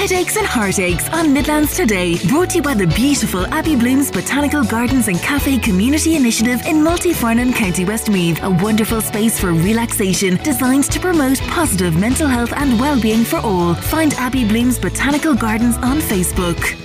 Headaches 0.00 0.38
and 0.38 0.46
heartaches 0.46 1.06
on 1.10 1.30
Midlands 1.30 1.76
Today. 1.76 2.16
Brought 2.26 2.48
to 2.50 2.56
you 2.56 2.62
by 2.62 2.72
the 2.72 2.86
beautiful 2.86 3.44
Abbey 3.48 3.76
Blooms 3.76 4.10
Botanical 4.10 4.64
Gardens 4.64 5.08
and 5.08 5.18
Cafe 5.18 5.58
Community 5.58 6.16
Initiative 6.16 6.62
in 6.64 6.76
Multyfarnham, 6.76 7.54
County 7.54 7.84
Westmeath. 7.84 8.42
A 8.42 8.48
wonderful 8.48 9.02
space 9.02 9.38
for 9.38 9.52
relaxation 9.52 10.36
designed 10.36 10.84
to 10.84 11.00
promote 11.00 11.38
positive 11.40 12.00
mental 12.00 12.26
health 12.26 12.50
and 12.56 12.80
well-being 12.80 13.24
for 13.24 13.40
all. 13.40 13.74
Find 13.74 14.14
Abbey 14.14 14.48
Blooms 14.48 14.78
Botanical 14.78 15.34
Gardens 15.34 15.76
on 15.76 15.98
Facebook. 15.98 16.80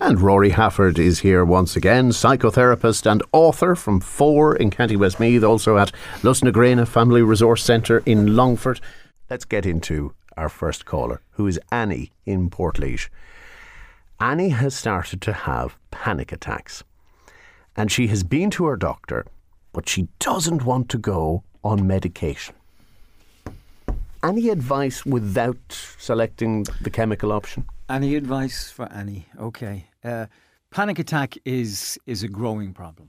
And 0.00 0.18
Rory 0.18 0.48
Hafford 0.48 0.98
is 0.98 1.18
here 1.18 1.44
once 1.44 1.76
again, 1.76 2.12
psychotherapist 2.12 3.04
and 3.04 3.22
author 3.32 3.74
from 3.74 4.00
Fore 4.00 4.56
in 4.56 4.70
County 4.70 4.96
Westmeath, 4.96 5.44
also 5.44 5.76
at 5.76 5.92
Lus 6.22 6.42
na 6.42 6.50
Gréine 6.50 6.88
Family 6.88 7.20
Resource 7.20 7.62
Centre 7.62 8.02
in 8.06 8.34
Longford. 8.34 8.80
Let's 9.28 9.44
get 9.44 9.66
into 9.66 10.14
our 10.38 10.48
first 10.48 10.84
caller, 10.84 11.20
who 11.32 11.46
is 11.46 11.60
Annie 11.70 12.12
in 12.24 12.48
Portlaoise. 12.48 13.08
Annie 14.20 14.50
has 14.50 14.74
started 14.74 15.20
to 15.22 15.32
have 15.32 15.76
panic 15.90 16.32
attacks. 16.32 16.84
And 17.76 17.90
she 17.92 18.06
has 18.08 18.22
been 18.24 18.50
to 18.50 18.66
her 18.66 18.76
doctor, 18.76 19.26
but 19.72 19.88
she 19.88 20.08
doesn't 20.18 20.64
want 20.64 20.88
to 20.90 20.98
go 20.98 21.42
on 21.62 21.86
medication. 21.86 22.54
Any 24.22 24.48
advice 24.48 25.06
without 25.06 25.56
selecting 25.98 26.64
the 26.80 26.90
chemical 26.90 27.32
option? 27.32 27.66
Any 27.88 28.16
advice 28.16 28.70
for 28.70 28.90
Annie? 28.92 29.26
Okay. 29.38 29.86
Uh, 30.02 30.26
panic 30.70 30.98
attack 30.98 31.36
is 31.44 31.98
is 32.06 32.22
a 32.22 32.28
growing 32.28 32.72
problem, 32.72 33.08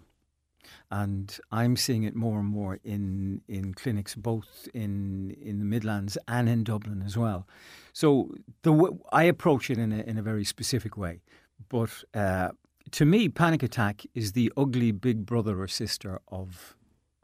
and 0.91 1.39
I'm 1.51 1.75
seeing 1.75 2.03
it 2.03 2.15
more 2.15 2.39
and 2.39 2.47
more 2.47 2.79
in 2.83 3.41
in 3.47 3.73
clinics, 3.73 4.15
both 4.15 4.67
in 4.73 5.35
in 5.41 5.59
the 5.59 5.65
Midlands 5.65 6.17
and 6.27 6.49
in 6.49 6.63
Dublin 6.63 7.03
as 7.05 7.17
well. 7.17 7.47
So 7.93 8.33
the 8.63 8.71
w- 8.71 8.99
I 9.11 9.23
approach 9.23 9.69
it 9.69 9.77
in 9.77 9.91
a 9.91 9.99
in 9.99 10.17
a 10.17 10.21
very 10.21 10.43
specific 10.43 10.97
way, 10.97 11.21
but 11.69 12.03
uh, 12.13 12.49
to 12.91 13.05
me, 13.05 13.29
panic 13.29 13.63
attack 13.63 14.05
is 14.13 14.31
the 14.31 14.51
ugly 14.57 14.91
big 14.91 15.25
brother 15.25 15.61
or 15.61 15.67
sister 15.67 16.19
of 16.29 16.75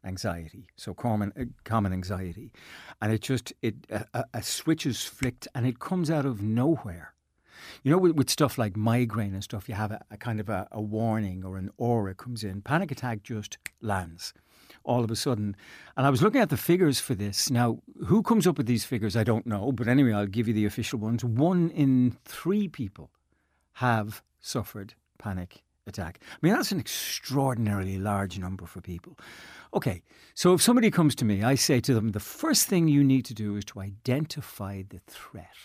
anxiety. 0.03 0.67
So 0.75 0.93
common 0.93 1.33
uh, 1.39 1.45
common 1.63 1.91
anxiety, 1.93 2.51
and 3.01 3.11
it 3.11 3.21
just 3.21 3.53
it 3.61 3.75
a, 3.89 4.25
a 4.33 4.43
switch 4.43 4.85
is 4.85 5.03
flicked 5.03 5.47
and 5.55 5.65
it 5.65 5.79
comes 5.79 6.11
out 6.11 6.25
of 6.25 6.41
nowhere 6.41 7.14
you 7.83 7.91
know, 7.91 7.97
with, 7.97 8.13
with 8.13 8.29
stuff 8.29 8.57
like 8.57 8.75
migraine 8.75 9.33
and 9.33 9.43
stuff, 9.43 9.69
you 9.69 9.75
have 9.75 9.91
a, 9.91 10.03
a 10.11 10.17
kind 10.17 10.39
of 10.39 10.49
a, 10.49 10.67
a 10.71 10.81
warning 10.81 11.43
or 11.43 11.57
an 11.57 11.69
aura 11.77 12.13
comes 12.13 12.43
in. 12.43 12.61
Panic 12.61 12.91
attack 12.91 13.23
just 13.23 13.57
lands 13.81 14.33
all 14.83 15.03
of 15.03 15.11
a 15.11 15.15
sudden. 15.15 15.55
And 15.97 16.05
I 16.05 16.09
was 16.09 16.21
looking 16.21 16.41
at 16.41 16.49
the 16.49 16.57
figures 16.57 16.99
for 16.99 17.15
this. 17.15 17.49
Now, 17.49 17.79
who 18.05 18.21
comes 18.21 18.47
up 18.47 18.57
with 18.57 18.67
these 18.67 18.85
figures, 18.85 19.15
I 19.15 19.23
don't 19.23 19.45
know. 19.45 19.71
But 19.71 19.87
anyway, 19.87 20.13
I'll 20.13 20.27
give 20.27 20.47
you 20.47 20.53
the 20.53 20.65
official 20.65 20.99
ones. 20.99 21.23
One 21.23 21.69
in 21.71 22.17
three 22.25 22.67
people 22.67 23.11
have 23.73 24.21
suffered 24.39 24.93
panic 25.17 25.63
attack. 25.87 26.19
I 26.31 26.37
mean, 26.41 26.53
that's 26.53 26.71
an 26.71 26.79
extraordinarily 26.79 27.97
large 27.97 28.39
number 28.39 28.65
for 28.65 28.81
people. 28.81 29.17
Okay, 29.73 30.01
so 30.33 30.53
if 30.53 30.61
somebody 30.61 30.89
comes 30.89 31.15
to 31.15 31.25
me, 31.25 31.43
I 31.43 31.55
say 31.55 31.79
to 31.81 31.93
them, 31.93 32.09
the 32.09 32.19
first 32.19 32.67
thing 32.67 32.87
you 32.87 33.03
need 33.03 33.25
to 33.25 33.33
do 33.33 33.55
is 33.55 33.65
to 33.65 33.81
identify 33.81 34.83
the 34.87 34.99
threat. 35.07 35.55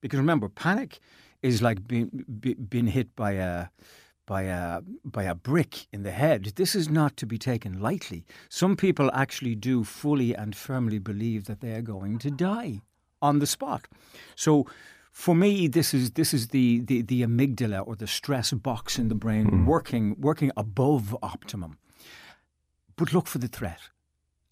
Because 0.00 0.18
remember, 0.18 0.48
panic 0.48 1.00
is 1.42 1.62
like 1.62 1.86
being 1.86 2.24
being 2.68 2.88
hit 2.88 3.14
by 3.16 3.32
a 3.32 3.68
by 4.26 4.42
a 4.42 4.80
by 5.04 5.24
a 5.24 5.34
brick 5.34 5.86
in 5.92 6.02
the 6.02 6.12
head. 6.12 6.52
This 6.56 6.74
is 6.74 6.88
not 6.88 7.16
to 7.16 7.26
be 7.26 7.38
taken 7.38 7.80
lightly. 7.80 8.24
Some 8.48 8.76
people 8.76 9.10
actually 9.12 9.54
do 9.54 9.84
fully 9.84 10.34
and 10.34 10.54
firmly 10.54 10.98
believe 10.98 11.44
that 11.44 11.60
they 11.60 11.72
are 11.72 11.82
going 11.82 12.18
to 12.20 12.30
die 12.30 12.80
on 13.20 13.38
the 13.38 13.46
spot. 13.46 13.88
So 14.36 14.66
for 15.12 15.34
me, 15.34 15.68
this 15.68 15.92
is 15.92 16.12
this 16.12 16.32
is 16.32 16.48
the, 16.48 16.80
the, 16.80 17.02
the 17.02 17.22
amygdala 17.22 17.86
or 17.86 17.96
the 17.96 18.06
stress 18.06 18.52
box 18.52 18.98
in 18.98 19.08
the 19.08 19.14
brain 19.14 19.46
mm. 19.46 19.66
working 19.66 20.16
working 20.18 20.50
above 20.56 21.16
optimum. 21.22 21.78
But 22.96 23.12
look 23.12 23.26
for 23.26 23.38
the 23.38 23.48
threat, 23.48 23.80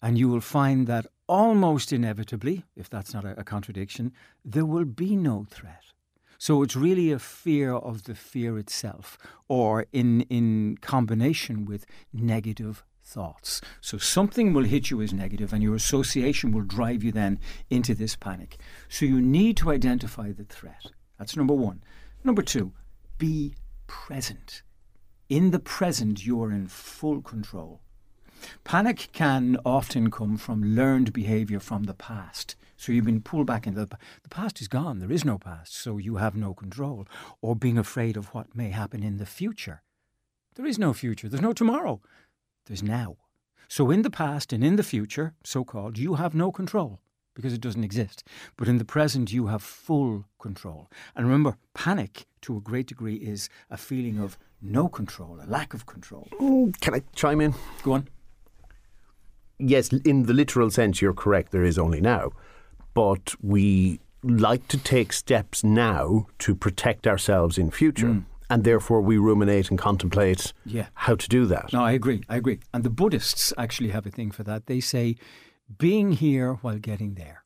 and 0.01 0.17
you 0.17 0.29
will 0.29 0.41
find 0.41 0.87
that 0.87 1.07
almost 1.27 1.93
inevitably, 1.93 2.65
if 2.75 2.89
that's 2.89 3.13
not 3.13 3.25
a, 3.25 3.39
a 3.39 3.43
contradiction, 3.43 4.11
there 4.43 4.65
will 4.65 4.85
be 4.85 5.15
no 5.15 5.45
threat. 5.49 5.83
So 6.37 6.63
it's 6.63 6.75
really 6.75 7.11
a 7.11 7.19
fear 7.19 7.73
of 7.73 8.03
the 8.03 8.15
fear 8.15 8.57
itself, 8.57 9.17
or 9.47 9.85
in, 9.91 10.21
in 10.21 10.77
combination 10.81 11.65
with 11.65 11.85
negative 12.13 12.83
thoughts. 13.03 13.59
So 13.81 13.97
something 13.97 14.53
will 14.53 14.63
hit 14.63 14.89
you 14.89 15.01
as 15.01 15.11
negative, 15.11 15.51
and 15.51 15.61
your 15.61 15.75
association 15.75 16.51
will 16.51 16.61
drive 16.61 17.03
you 17.03 17.11
then 17.11 17.39
into 17.69 17.93
this 17.93 18.15
panic. 18.15 18.57
So 18.87 19.05
you 19.05 19.21
need 19.21 19.57
to 19.57 19.71
identify 19.71 20.31
the 20.31 20.45
threat. 20.45 20.85
That's 21.17 21.35
number 21.35 21.53
one. 21.53 21.83
Number 22.23 22.41
two, 22.41 22.71
be 23.17 23.55
present. 23.87 24.61
In 25.27 25.51
the 25.51 25.59
present, 25.59 26.25
you 26.25 26.41
are 26.41 26.51
in 26.51 26.67
full 26.67 27.21
control. 27.21 27.81
Panic 28.63 29.09
can 29.11 29.57
often 29.65 30.11
come 30.11 30.37
from 30.37 30.75
learned 30.75 31.13
behavior 31.13 31.59
from 31.59 31.83
the 31.83 31.93
past. 31.93 32.55
So 32.77 32.91
you've 32.91 33.05
been 33.05 33.21
pulled 33.21 33.47
back 33.47 33.67
into 33.67 33.85
the, 33.85 33.97
the 34.23 34.29
past 34.29 34.61
is 34.61 34.67
gone. 34.67 34.99
There 34.99 35.11
is 35.11 35.25
no 35.25 35.37
past, 35.37 35.75
so 35.75 35.97
you 35.97 36.15
have 36.15 36.35
no 36.35 36.53
control. 36.53 37.07
Or 37.41 37.55
being 37.55 37.77
afraid 37.77 38.15
of 38.15 38.33
what 38.33 38.55
may 38.55 38.69
happen 38.69 39.03
in 39.03 39.17
the 39.17 39.25
future. 39.25 39.81
There 40.55 40.65
is 40.65 40.79
no 40.79 40.93
future. 40.93 41.27
There's 41.27 41.41
no 41.41 41.53
tomorrow. 41.53 42.01
There's 42.65 42.83
now. 42.83 43.17
So 43.67 43.91
in 43.91 44.01
the 44.01 44.09
past 44.09 44.53
and 44.53 44.63
in 44.63 44.77
the 44.77 44.83
future, 44.83 45.33
so 45.43 45.63
called, 45.63 45.97
you 45.97 46.15
have 46.15 46.33
no 46.33 46.51
control 46.51 46.99
because 47.33 47.53
it 47.53 47.61
doesn't 47.61 47.83
exist. 47.83 48.23
But 48.57 48.67
in 48.67 48.77
the 48.77 48.85
present, 48.85 49.31
you 49.31 49.47
have 49.47 49.61
full 49.61 50.25
control. 50.39 50.89
And 51.15 51.25
remember, 51.25 51.57
panic 51.73 52.25
to 52.41 52.57
a 52.57 52.61
great 52.61 52.87
degree 52.87 53.15
is 53.15 53.49
a 53.69 53.77
feeling 53.77 54.19
of 54.19 54.37
no 54.61 54.87
control, 54.87 55.39
a 55.41 55.47
lack 55.47 55.73
of 55.73 55.85
control. 55.85 56.27
Mm, 56.39 56.79
can 56.81 56.95
I 56.95 57.03
chime 57.15 57.41
in? 57.41 57.53
Go 57.83 57.93
on. 57.93 58.07
Yes, 59.59 59.89
in 59.89 60.23
the 60.23 60.33
literal 60.33 60.71
sense, 60.71 61.01
you're 61.01 61.13
correct. 61.13 61.51
There 61.51 61.65
is 61.65 61.77
only 61.77 62.01
now 62.01 62.31
but 62.93 63.33
we 63.41 63.99
like 64.23 64.67
to 64.67 64.77
take 64.77 65.13
steps 65.13 65.63
now 65.63 66.27
to 66.39 66.53
protect 66.55 67.07
ourselves 67.07 67.57
in 67.57 67.71
future. 67.71 68.07
Mm. 68.07 68.25
And 68.49 68.63
therefore, 68.63 68.99
we 69.01 69.17
ruminate 69.17 69.69
and 69.69 69.77
contemplate 69.79 70.53
yeah. 70.65 70.87
how 70.95 71.15
to 71.15 71.29
do 71.29 71.45
that. 71.45 71.71
No, 71.71 71.83
I 71.83 71.91
agree. 71.91 72.23
I 72.27 72.35
agree. 72.35 72.59
And 72.73 72.83
the 72.83 72.89
Buddhists 72.89 73.53
actually 73.57 73.91
have 73.91 74.07
a 74.07 74.09
thing 74.09 74.31
for 74.31 74.43
that. 74.43 74.65
They 74.65 74.79
say, 74.79 75.15
being 75.77 76.13
here 76.13 76.55
while 76.55 76.79
getting 76.79 77.13
there. 77.13 77.43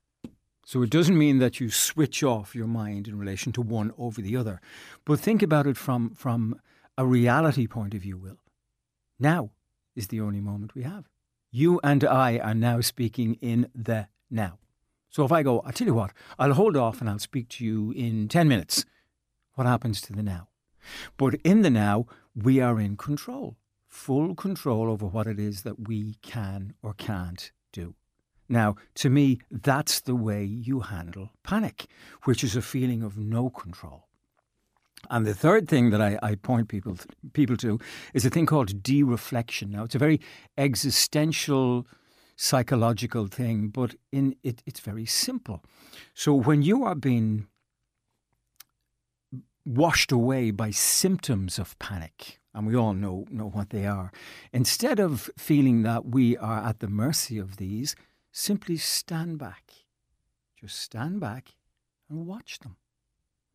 So 0.66 0.82
it 0.82 0.90
doesn't 0.90 1.18
mean 1.18 1.40
that 1.40 1.60
you 1.60 1.70
switch 1.70 2.24
off 2.24 2.56
your 2.56 2.68
mind 2.68 3.10
in 3.10 3.20
relation 3.20 3.52
to 3.52 3.62
one 3.62 3.92
over 3.98 4.22
the 4.22 4.38
other, 4.38 4.62
but 5.06 5.20
think 5.20 5.44
about 5.44 5.68
it 5.68 5.76
from, 5.76 6.16
from 6.16 6.56
a 6.98 7.06
reality 7.06 7.68
point 7.68 7.94
of 7.94 8.02
view, 8.02 8.18
Will. 8.18 8.40
Now 9.20 9.52
is 9.96 10.08
the 10.08 10.22
only 10.22 10.40
moment 10.40 10.74
we 10.74 10.84
have. 10.84 11.10
You 11.56 11.80
and 11.84 12.04
I 12.04 12.40
are 12.40 12.56
now 12.56 12.82
speaking 12.82 13.36
in 13.36 13.70
the 13.76 14.08
now. 14.32 14.58
So 15.12 15.24
if 15.24 15.32
I 15.32 15.44
go, 15.44 15.60
I'll 15.60 15.72
tell 15.72 15.86
you 15.86 15.94
what, 15.94 16.12
I'll 16.40 16.56
hold 16.56 16.76
off 16.76 17.00
and 17.00 17.08
I'll 17.08 17.20
speak 17.20 17.48
to 17.50 17.64
you 17.64 17.92
in 17.92 18.28
10 18.28 18.48
minutes, 18.48 18.86
what 19.54 19.68
happens 19.68 20.02
to 20.02 20.14
the 20.14 20.24
now? 20.24 20.48
But 21.16 21.36
in 21.44 21.62
the 21.62 21.70
now, 21.70 22.08
we 22.36 22.60
are 22.60 22.80
in 22.80 22.98
control, 22.98 23.56
full 23.88 24.34
control 24.34 24.90
over 24.90 25.06
what 25.06 25.28
it 25.28 25.40
is 25.40 25.62
that 25.62 25.88
we 25.88 26.16
can 26.24 26.74
or 26.82 26.96
can't 26.96 27.52
do. 27.72 27.94
Now, 28.50 28.74
to 28.96 29.12
me, 29.12 29.40
that's 29.52 30.02
the 30.02 30.16
way 30.16 30.44
you 30.44 30.80
handle 30.80 31.30
panic, 31.44 31.86
which 32.24 32.44
is 32.44 32.56
a 32.56 32.64
feeling 32.64 33.04
of 33.04 33.16
no 33.16 33.52
control. 33.52 34.08
And 35.10 35.26
the 35.26 35.34
third 35.34 35.68
thing 35.68 35.90
that 35.90 36.02
I, 36.02 36.18
I 36.24 36.36
point 36.36 36.70
people 36.70 36.98
people 37.34 37.58
to 37.58 37.80
is 38.14 38.26
a 38.26 38.30
thing 38.30 38.46
called 38.46 38.82
de-reflection. 38.82 39.72
Now, 39.72 39.84
it's 39.84 39.96
a 39.96 40.00
very 40.00 40.20
existential 40.58 41.86
psychological 42.36 43.28
thing, 43.28 43.68
but 43.68 43.96
in 44.12 44.36
it, 44.44 44.64
it's 44.66 44.80
very 44.80 45.06
simple. 45.06 45.64
So 46.14 46.34
when 46.34 46.62
you 46.62 46.84
are 46.84 46.96
being 46.96 47.48
washed 49.66 50.12
away 50.12 50.52
by 50.52 50.72
symptoms 50.72 51.60
of 51.60 51.78
panic, 51.80 52.40
and 52.54 52.68
we 52.68 52.76
all 52.76 52.94
know 52.94 53.26
know 53.30 53.50
what 53.50 53.70
they 53.70 53.86
are, 53.86 54.12
instead 54.52 55.00
of 55.00 55.30
feeling 55.38 55.84
that 55.84 56.06
we 56.06 56.38
are 56.38 56.64
at 56.66 56.80
the 56.80 56.88
mercy 56.88 57.38
of 57.38 57.58
these, 57.58 57.96
simply 58.32 58.78
stand 58.78 59.38
back. 59.38 59.64
Just 60.60 60.80
stand 60.80 61.20
back 61.20 61.56
and 62.10 62.26
watch 62.26 62.60
them. 62.60 62.78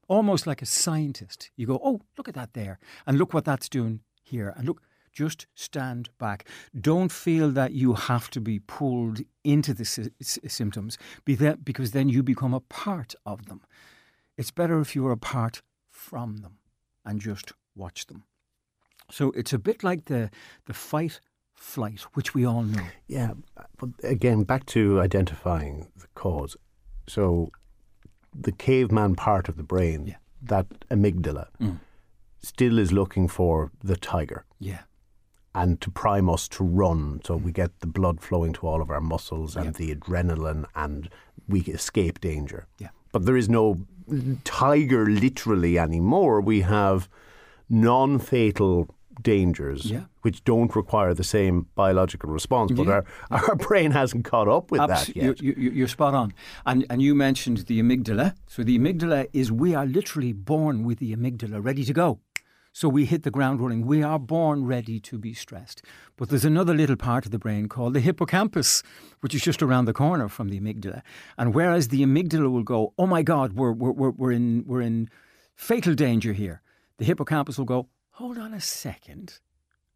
Almost 0.08 0.46
like 0.46 0.62
a 0.62 0.66
scientist. 0.66 1.50
You 1.56 1.66
go, 1.66 1.81
oh, 1.82 2.00
look 2.16 2.28
at 2.28 2.34
that 2.34 2.55
there, 2.55 2.78
and 3.06 3.19
look 3.19 3.32
what 3.32 3.44
that's 3.44 3.69
doing 3.69 4.00
here, 4.22 4.52
and 4.56 4.66
look, 4.66 4.82
just 5.12 5.46
stand 5.55 6.10
back. 6.19 6.46
Don't 6.78 7.10
feel 7.10 7.50
that 7.50 7.72
you 7.72 7.94
have 7.94 8.31
to 8.31 8.40
be 8.40 8.60
pulled 8.60 9.20
into 9.43 9.75
the 9.75 9.84
sy- 9.84 10.10
symptoms 10.20 10.96
because 11.25 11.90
then 11.90 12.08
you 12.08 12.22
become 12.22 12.55
a 12.55 12.60
part 12.60 13.14
of 13.26 13.46
them. 13.46 13.60
It's 14.37 14.52
better 14.52 14.81
if 14.81 14.94
you're 14.94 15.10
apart 15.10 15.62
from 15.90 16.37
them 16.38 16.58
and 17.04 17.20
just 17.20 17.52
watch 17.75 18.06
them. 18.06 18.25
So 19.11 19.32
it's 19.32 19.52
a 19.52 19.58
bit 19.58 19.82
like 19.82 20.04
the, 20.04 20.31
the 20.66 20.75
fight 20.75 21.20
flight, 21.54 22.02
which 22.14 22.34
we 22.34 22.44
all 22.44 22.62
know. 22.62 22.87
Yeah, 23.08 23.32
but 23.78 23.90
again, 24.04 24.44
back 24.44 24.66
to 24.66 25.00
identifying 25.00 25.88
the 25.96 26.06
cause. 26.14 26.56
So 27.08 27.50
the 28.34 28.52
caveman 28.52 29.14
part 29.14 29.48
of 29.48 29.56
the 29.56 29.62
brain, 29.62 30.06
yeah. 30.06 30.16
that 30.42 30.66
amygdala 30.90 31.46
mm. 31.60 31.78
still 32.40 32.78
is 32.78 32.92
looking 32.92 33.28
for 33.28 33.70
the 33.82 33.96
tiger 33.96 34.44
Yeah. 34.58 34.82
and 35.54 35.80
to 35.80 35.90
prime 35.90 36.28
us 36.30 36.48
to 36.48 36.64
run 36.64 37.20
so 37.25 37.36
we 37.36 37.50
mm. 37.50 37.54
get 37.54 37.80
the 37.80 37.86
blood 37.86 38.20
flowing 38.20 38.52
to 38.54 38.66
all 38.66 38.80
of 38.82 38.90
our 38.90 39.00
muscles 39.00 39.56
and 39.56 39.75
the 39.75 39.94
adrenaline 39.94 40.64
and 40.75 41.08
we 41.48 41.60
escape 41.60 42.20
danger. 42.20 42.66
Yeah. 42.78 42.88
But 43.12 43.25
there 43.25 43.36
is 43.36 43.48
no 43.48 43.86
tiger 44.44 45.06
literally 45.06 45.78
anymore. 45.78 46.40
We 46.40 46.60
have 46.62 47.08
non 47.69 48.19
fatal 48.19 48.94
dangers 49.22 49.90
Yeah. 49.90 50.04
Which 50.28 50.44
don't 50.44 50.76
require 50.76 51.14
the 51.14 51.25
same 51.25 51.66
biological 51.75 52.30
response. 52.30 52.70
But 52.72 52.86
Yeah. 52.86 53.00
our, 53.30 53.48
our 53.48 53.56
brain 53.69 53.92
hasn't 53.92 54.26
caught 54.26 54.46
up 54.46 54.70
with 54.70 54.82
Abs- 54.82 55.06
that 55.06 55.16
yet. 55.16 55.40
You, 55.42 55.54
you, 55.56 55.70
you're 55.70 55.88
spot 55.88 56.14
on. 56.14 56.34
And, 56.66 56.84
and 56.90 57.00
you 57.00 57.14
mentioned 57.14 57.58
the 57.66 57.80
amygdala. 57.80 58.34
So 58.46 58.62
the 58.62 58.78
amygdala 58.78 59.26
is 59.32 59.50
we 59.50 59.75
are 59.75 59.86
literally 59.86 60.34
born 60.34 60.84
with 60.84 60.98
the 60.98 61.16
amygdala 61.16 61.64
ready 61.64 61.82
to 61.82 61.94
go. 61.94 62.20
So 62.75 62.90
we 62.90 63.06
hit 63.06 63.22
the 63.22 63.30
ground 63.30 63.62
running. 63.62 63.86
We 63.86 64.02
are 64.02 64.19
born 64.19 64.66
ready 64.66 65.00
to 65.00 65.19
be 65.19 65.32
stressed. 65.32 65.80
But 66.19 66.28
there's 66.28 66.44
another 66.44 66.75
little 66.75 66.96
part 66.96 67.25
of 67.25 67.30
the 67.32 67.38
brain 67.38 67.66
called 67.66 67.94
the 67.94 68.00
hippocampus, 68.00 68.82
which 69.22 69.34
is 69.34 69.40
just 69.40 69.62
around 69.62 69.86
the 69.86 69.94
corner 69.94 70.28
from 70.28 70.50
the 70.50 70.60
amygdala. 70.60 71.00
And 71.38 71.54
whereas 71.54 71.88
the 71.88 72.02
amygdala 72.02 72.50
will 72.52 72.62
go, 72.64 72.92
oh 72.98 73.06
my 73.06 73.22
God, 73.22 73.54
we're, 73.54 73.72
we're, 73.72 73.92
we're, 73.92 74.10
we're, 74.10 74.32
in, 74.32 74.64
we're 74.66 74.82
in 74.82 75.08
fatal 75.56 75.94
danger 75.94 76.34
here, 76.34 76.60
the 76.98 77.06
hippocampus 77.06 77.56
will 77.56 77.64
go, 77.76 77.88
hold 78.10 78.36
on 78.36 78.52
a 78.52 78.60
second 78.60 79.40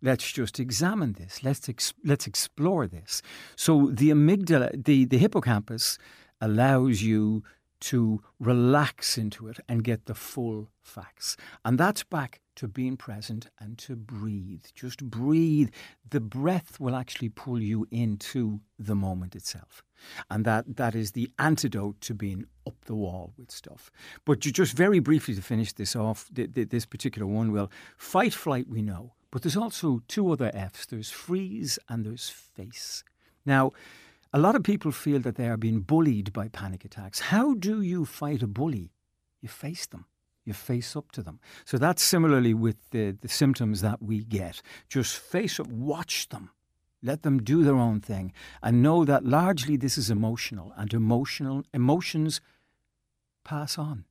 let's 0.03 0.31
just 0.33 0.61
examine 0.61 1.13
this. 1.15 1.43
Let's 1.43 1.69
ex- 1.69 1.95
let's 2.05 2.27
explore 2.27 2.87
this. 2.87 3.23
So 3.57 3.91
the 3.93 4.11
amygdala, 4.11 4.85
the 4.85 5.05
the 5.05 5.19
hippocampus, 5.19 5.99
allows 6.41 7.03
you 7.03 7.43
to 7.81 8.23
relax 8.39 9.19
into 9.19 9.49
it 9.49 9.59
and 9.69 9.83
get 9.83 10.07
the 10.07 10.15
full 10.15 10.69
facts, 10.81 11.37
and 11.65 11.79
that's 11.79 12.05
back 12.05 12.41
to 12.55 12.69
being 12.69 12.97
present 12.97 13.49
and 13.59 13.79
to 13.79 13.97
breathe. 13.97 14.65
Just 14.75 15.05
breathe. 15.05 15.71
The 16.11 16.21
breath 16.21 16.79
will 16.79 16.95
actually 16.95 17.31
pull 17.31 17.61
you 17.61 17.87
into 17.91 18.61
the 18.79 18.95
moment 18.95 19.35
itself. 19.35 19.83
And 20.31 20.45
that, 20.45 20.77
that 20.77 20.95
is 20.95 21.13
the 21.13 21.31
antidote 21.39 22.01
to 22.03 22.15
being 22.15 22.47
up 22.67 22.85
the 22.85 22.95
wall 22.95 23.33
with 23.39 23.51
stuff. 23.51 23.91
But 24.25 24.45
you 24.45 24.53
just 24.53 24.77
very 24.77 24.99
briefly 24.99 25.35
to 25.35 25.43
finish 25.43 25.73
this 25.73 25.97
off, 25.97 26.29
th- 26.35 26.55
th- 26.55 26.69
this 26.69 26.87
particular 26.87 27.27
one, 27.27 27.53
will 27.53 27.71
fight, 27.97 28.35
flight, 28.35 28.69
we 28.69 28.83
know. 28.83 29.15
But 29.33 29.43
there's 29.43 29.57
also 29.57 30.03
two 30.07 30.31
other 30.31 30.53
F's 30.55 30.87
there's 30.87 31.11
freeze 31.11 31.79
and 31.89 32.05
there's 32.05 32.29
face. 32.29 33.03
Now, 33.45 33.73
a 34.33 34.39
lot 34.39 34.55
of 34.55 34.63
people 34.63 34.93
feel 34.93 35.21
that 35.21 35.37
they 35.37 35.49
are 35.49 35.57
being 35.57 35.81
bullied 35.81 36.33
by 36.33 36.49
panic 36.49 36.85
attacks. 36.85 37.19
How 37.21 37.55
do 37.55 37.83
you 37.83 38.05
fight 38.05 38.43
a 38.43 38.47
bully? 38.47 38.93
You 39.41 39.49
face 39.49 39.87
them. 39.87 40.05
You 40.45 40.53
face 40.53 40.95
up 40.97 41.13
to 41.13 41.23
them. 41.23 41.41
So 41.65 41.79
that's 41.79 42.03
similarly 42.03 42.53
with 42.53 42.91
the, 42.91 43.17
the 43.21 43.29
symptoms 43.29 43.81
that 43.81 44.03
we 44.03 44.23
get. 44.23 44.61
Just 44.89 45.17
face 45.17 45.59
up, 45.59 45.67
watch 45.69 46.29
them. 46.29 46.51
Let 47.03 47.23
them 47.23 47.43
do 47.43 47.65
their 47.65 47.77
own 47.77 48.01
thing 48.01 48.33
and 48.63 48.83
know 48.83 49.05
that 49.05 49.25
largely 49.25 49.77
this 49.77 49.99
is 49.99 50.11
emotional 50.11 50.73
and 50.77 50.93
emotional 50.93 51.65
emotions 51.73 52.41
pass 53.45 53.79
on. 53.79 54.05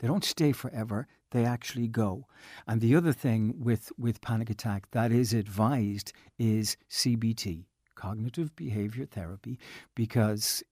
They 0.00 0.08
don't 0.08 0.24
stay 0.24 0.52
forever, 0.52 1.06
they 1.36 1.44
actually 1.44 1.88
go. 1.88 2.26
And 2.66 2.80
the 2.80 2.96
other 2.96 3.12
thing 3.12 3.54
with, 3.58 3.92
with 3.98 4.20
panic 4.20 4.50
attack 4.50 4.90
that 4.92 5.12
is 5.12 5.32
advised 5.32 6.12
is 6.38 6.76
CBT, 6.90 7.64
cognitive 7.94 8.56
behavior 8.56 9.06
therapy, 9.06 9.58
because 9.94 10.62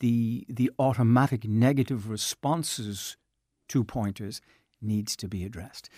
the 0.00 0.46
the 0.48 0.70
automatic 0.78 1.44
negative 1.46 2.08
responses 2.08 3.16
to 3.68 3.84
pointers 3.84 4.40
needs 4.80 5.16
to 5.16 5.28
be 5.28 5.44
addressed. 5.44 5.90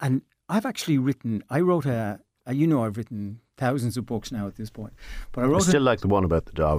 And 0.00 0.22
I've 0.48 0.66
actually 0.66 0.98
written 0.98 1.42
I 1.50 1.60
wrote 1.60 1.86
a, 1.86 2.20
you 2.50 2.66
know 2.66 2.84
I've 2.84 2.96
written 2.96 3.40
thousands 3.62 3.96
of 3.96 4.04
books 4.04 4.32
now 4.32 4.44
at 4.50 4.56
this 4.56 4.70
point. 4.70 4.92
But 5.30 5.42
I 5.42 5.44
I 5.44 5.48
wrote 5.50 5.62
a, 5.62 5.72
still 5.72 5.86
like 5.90 6.00
the 6.00 6.12
one 6.16 6.24
about 6.24 6.46
the 6.46 6.56
dog. 6.66 6.78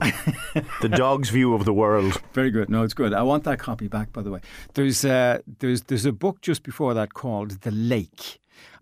the 0.81 0.89
dog's 0.89 1.29
view 1.29 1.53
of 1.53 1.63
the 1.63 1.73
world. 1.83 2.13
very 2.33 2.51
good. 2.51 2.69
No, 2.69 2.83
it's 2.83 2.97
good. 3.01 3.13
I 3.13 3.23
want 3.23 3.43
that 3.45 3.59
copy 3.59 3.87
back, 3.87 4.11
by 4.11 4.21
the 4.21 4.31
way. 4.31 4.41
There's 4.73 5.05
uh, 5.05 5.39
there's 5.59 5.83
there's 5.83 6.05
a 6.05 6.11
book 6.11 6.41
just 6.41 6.61
before 6.63 6.93
that 6.99 7.13
called 7.13 7.51
The 7.61 7.71
Lake, 7.71 8.25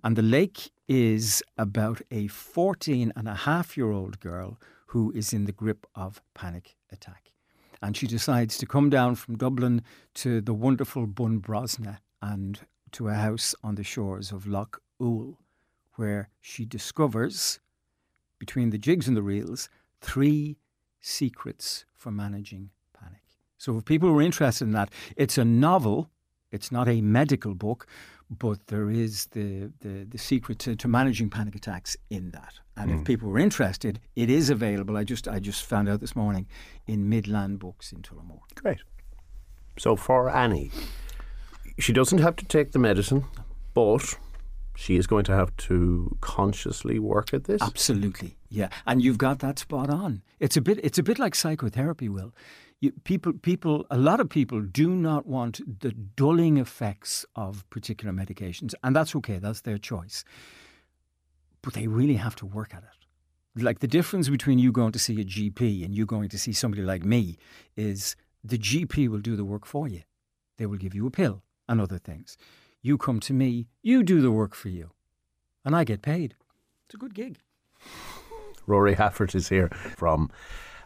and 0.04 0.16
The 0.16 0.28
Lake 0.38 0.72
is 0.88 1.44
about 1.58 2.02
a 2.10 2.28
14 2.28 3.14
and 3.16 3.28
a 3.28 3.36
half 3.48 3.78
year 3.78 3.92
old 3.92 4.20
girl 4.20 4.58
who 4.88 5.12
is 5.22 5.32
in 5.32 5.46
the 5.46 5.58
grip 5.62 5.86
of 5.94 6.22
panic 6.34 6.76
attack, 6.92 7.32
and 7.84 7.96
she 7.96 8.08
decides 8.08 8.58
to 8.58 8.66
come 8.66 8.90
down 8.90 9.16
from 9.16 9.38
Dublin 9.38 9.84
to 10.16 10.42
the 10.42 10.56
wonderful 10.56 11.06
Bunbrosna 11.08 12.00
and 12.22 12.60
to 12.94 13.10
a 13.10 13.14
house 13.14 13.56
on 13.64 13.76
the 13.76 13.84
shores 13.84 14.32
of 14.32 14.48
Lough 14.48 14.80
Owel, 15.00 15.38
where 15.96 16.30
she 16.42 16.66
discovers 16.66 17.60
between 18.42 18.72
the 18.72 18.78
jigs 18.80 19.08
and 19.08 19.16
the 19.16 19.22
reels 19.22 19.70
three 20.02 20.58
secrets 21.00 21.86
for 21.94 22.10
managing 22.10 22.72
panic. 23.00 23.22
So, 23.60 23.78
if 23.78 23.86
people 23.86 24.10
are 24.10 24.22
interested 24.22 24.66
in 24.66 24.72
that, 24.72 24.90
it's 25.16 25.38
a 25.38 25.46
novel. 25.46 26.10
It's 26.52 26.72
not 26.72 26.90
a 26.90 27.02
medical 27.02 27.54
book, 27.54 27.86
but 28.30 28.66
there 28.66 28.90
is 28.90 29.28
the, 29.28 29.72
the, 29.82 30.06
the 30.10 30.18
secret 30.18 30.58
to, 30.60 30.76
to 30.76 30.88
managing 30.88 31.30
panic 31.30 31.54
attacks 31.56 31.96
in 32.10 32.32
that. 32.32 32.56
And 32.76 32.90
if 32.90 32.98
mm. 33.02 33.06
people 33.06 33.30
were 33.30 33.38
interested, 33.38 34.00
it 34.16 34.32
is 34.32 34.50
available. 34.50 34.98
I 34.98 35.04
just 35.04 35.28
I 35.28 35.38
just 35.40 35.64
found 35.64 35.88
out 35.88 36.00
this 36.00 36.16
morning 36.16 36.48
in 36.88 37.08
Midland 37.08 37.60
Books 37.60 37.92
in 37.92 38.02
Tullamore. 38.02 38.42
Great. 38.56 38.80
So 39.78 39.96
for 39.96 40.32
Annie, 40.32 40.72
she 41.78 41.94
doesn't 41.94 42.18
have 42.18 42.36
to 42.38 42.46
take 42.46 42.72
the 42.72 42.80
medicine, 42.80 43.26
but 43.76 44.18
she 44.82 44.96
is 44.98 45.06
going 45.06 45.24
to 45.26 45.36
have 45.36 45.56
to 45.58 46.18
consciously 46.22 46.98
work 46.98 47.34
at 47.34 47.44
this. 47.44 47.62
Absolutely, 47.62 48.38
yeah, 48.50 48.70
and 48.88 49.02
you've 49.02 49.18
got 49.18 49.40
that 49.40 49.60
spot 49.60 49.90
on. 49.90 50.24
It's 50.40 50.58
a 50.58 50.62
bit, 50.62 50.80
it's 50.84 50.98
a 50.98 51.04
bit 51.04 51.20
like 51.20 51.36
psychotherapy. 51.36 52.10
Will 52.10 52.34
you, 52.82 52.92
people, 53.04 53.34
people, 53.34 53.86
a 53.92 53.98
lot 53.98 54.20
of 54.20 54.28
people 54.28 54.62
do 54.62 54.90
not 54.90 55.28
want 55.28 55.62
the 55.82 55.92
dulling 55.92 56.58
effects 56.58 57.26
of 57.36 57.70
particular 57.70 58.12
medications, 58.12 58.74
and 58.84 58.96
that's 58.96 59.16
okay. 59.18 59.38
That's 59.38 59.62
their 59.62 59.78
choice, 59.78 60.26
but 61.62 61.74
they 61.74 61.88
really 61.88 62.16
have 62.16 62.36
to 62.38 62.46
work 62.46 62.74
at 62.74 62.84
it. 62.84 63.64
Like 63.64 63.80
the 63.80 63.88
difference 63.88 64.30
between 64.30 64.58
you 64.60 64.72
going 64.72 64.94
to 64.94 65.00
see 65.00 65.22
a 65.22 65.26
GP 65.26 65.86
and 65.86 65.94
you 65.94 66.06
going 66.06 66.30
to 66.30 66.40
see 66.40 66.54
somebody 66.54 66.82
like 66.82 67.04
me 67.04 67.38
is 67.76 68.16
the 68.44 68.58
GP 68.58 69.10
will 69.10 69.20
do 69.20 69.36
the 69.36 69.46
work 69.46 69.66
for 69.66 69.88
you. 69.88 70.02
They 70.58 70.66
will 70.66 70.78
give 70.78 70.96
you 70.96 71.06
a 71.06 71.12
pill 71.12 71.44
and 71.68 71.80
other 71.80 72.00
things. 72.00 72.38
You 72.84 72.98
come 72.98 73.20
to 73.22 73.34
me, 73.34 73.68
you 73.84 74.02
do 74.02 74.22
the 74.22 74.32
work 74.32 74.56
for 74.56 74.70
you, 74.70 74.90
and 75.64 75.76
I 75.76 75.84
get 75.84 76.02
paid. 76.02 76.34
It's 76.86 76.96
a 76.96 76.98
good 76.98 77.14
gig. 77.14 77.38
Rory 78.66 78.96
Hafford 78.96 79.36
is 79.36 79.50
here 79.50 79.70
from 79.96 80.32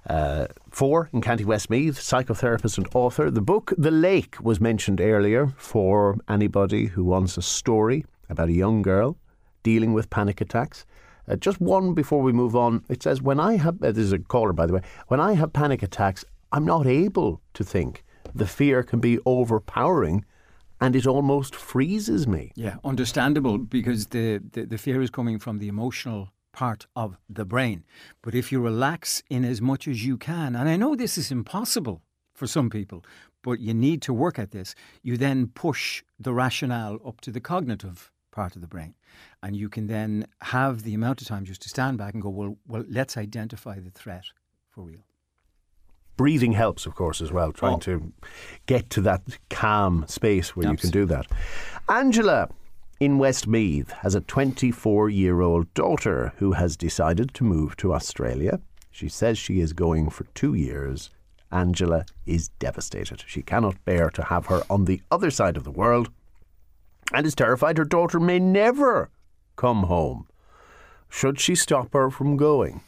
uh, 0.09 0.47
Fore 0.71 1.09
in 1.13 1.21
County 1.21 1.45
Westmeath, 1.45 1.97
psychotherapist 1.97 2.77
and 2.77 2.87
author. 2.93 3.31
The 3.31 3.39
book 3.39 3.73
The 3.77 3.91
Lake 3.91 4.35
was 4.41 4.59
mentioned 4.59 4.99
earlier 4.99 5.53
for 5.55 6.17
anybody 6.27 6.87
who 6.87 7.05
wants 7.05 7.37
a 7.37 7.41
story 7.41 8.05
about 8.29 8.49
a 8.49 8.53
young 8.53 8.81
girl 8.81 9.17
dealing 9.63 9.93
with 9.93 10.09
panic 10.09 10.41
attacks. 10.41 10.85
Uh, 11.29 11.37
just 11.37 11.61
one 11.61 11.93
before 11.93 12.21
we 12.21 12.33
move 12.33 12.57
on. 12.57 12.83
It 12.89 13.03
says, 13.03 13.21
When 13.21 13.39
I 13.39 13.55
have, 13.55 13.81
uh, 13.81 13.93
this 13.93 14.03
is 14.03 14.11
a 14.11 14.19
caller 14.19 14.51
by 14.51 14.65
the 14.65 14.73
way, 14.73 14.81
when 15.07 15.21
I 15.21 15.33
have 15.33 15.53
panic 15.53 15.81
attacks, 15.81 16.25
I'm 16.51 16.65
not 16.65 16.87
able 16.87 17.41
to 17.53 17.63
think. 17.63 18.03
The 18.33 18.47
fear 18.47 18.83
can 18.83 18.99
be 18.99 19.19
overpowering 19.25 20.25
and 20.85 20.95
it 20.95 21.07
almost 21.07 21.55
freezes 21.55 22.27
me. 22.27 22.51
Yeah, 22.55 22.75
understandable 22.83 23.57
because 23.57 24.07
the, 24.07 24.39
the, 24.51 24.65
the 24.65 24.77
fear 24.77 25.01
is 25.01 25.09
coming 25.09 25.39
from 25.39 25.57
the 25.57 25.67
emotional 25.67 26.29
part 26.53 26.85
of 26.95 27.17
the 27.27 27.43
brain. 27.43 27.83
But 28.21 28.35
if 28.35 28.51
you 28.51 28.61
relax 28.61 29.23
in 29.27 29.43
as 29.43 29.59
much 29.61 29.87
as 29.87 30.05
you 30.05 30.15
can, 30.15 30.55
and 30.55 30.69
I 30.69 30.75
know 30.77 30.95
this 30.95 31.17
is 31.17 31.31
impossible 31.31 32.03
for 32.35 32.45
some 32.45 32.69
people, 32.69 33.03
but 33.41 33.59
you 33.59 33.73
need 33.73 34.03
to 34.03 34.13
work 34.13 34.37
at 34.37 34.51
this, 34.51 34.75
you 35.01 35.17
then 35.17 35.47
push 35.47 36.03
the 36.19 36.33
rationale 36.33 36.99
up 37.03 37.19
to 37.21 37.31
the 37.31 37.41
cognitive 37.41 38.11
part 38.31 38.55
of 38.55 38.61
the 38.61 38.67
brain. 38.67 38.93
And 39.41 39.55
you 39.55 39.69
can 39.69 39.87
then 39.87 40.27
have 40.41 40.83
the 40.83 40.93
amount 40.93 41.21
of 41.21 41.27
time 41.27 41.45
just 41.45 41.63
to 41.63 41.69
stand 41.69 41.97
back 41.97 42.13
and 42.13 42.21
go, 42.21 42.29
well, 42.29 42.57
well 42.67 42.83
let's 42.87 43.17
identify 43.17 43.79
the 43.79 43.91
threat 43.91 44.25
for 44.69 44.83
real. 44.83 45.05
Breathing 46.17 46.53
helps, 46.53 46.85
of 46.85 46.95
course, 46.95 47.21
as 47.21 47.31
well, 47.31 47.51
trying 47.51 47.75
Oh. 47.75 47.79
to 47.79 48.11
get 48.65 48.89
to 48.91 49.01
that 49.01 49.21
calm 49.49 50.05
space 50.07 50.55
where 50.55 50.69
you 50.71 50.77
can 50.77 50.89
do 50.89 51.05
that. 51.05 51.27
Angela 51.89 52.49
in 52.99 53.17
Westmeath 53.17 53.91
has 53.91 54.15
a 54.15 54.21
24 54.21 55.09
year 55.09 55.41
old 55.41 55.73
daughter 55.73 56.33
who 56.37 56.53
has 56.53 56.77
decided 56.77 57.33
to 57.33 57.43
move 57.43 57.75
to 57.77 57.93
Australia. 57.93 58.59
She 58.91 59.09
says 59.09 59.37
she 59.37 59.59
is 59.59 59.73
going 59.73 60.09
for 60.09 60.23
two 60.33 60.53
years. 60.53 61.09
Angela 61.51 62.05
is 62.25 62.47
devastated. 62.59 63.23
She 63.27 63.41
cannot 63.41 63.83
bear 63.85 64.09
to 64.11 64.23
have 64.23 64.45
her 64.47 64.63
on 64.69 64.85
the 64.85 65.01
other 65.11 65.29
side 65.29 65.57
of 65.57 65.63
the 65.63 65.71
world 65.71 66.09
and 67.13 67.25
is 67.25 67.35
terrified 67.35 67.77
her 67.77 67.85
daughter 67.85 68.19
may 68.19 68.39
never 68.39 69.09
come 69.57 69.83
home. 69.83 70.27
Should 71.09 71.39
she 71.39 71.55
stop 71.55 71.93
her 71.93 72.09
from 72.09 72.35
going? 72.35 72.81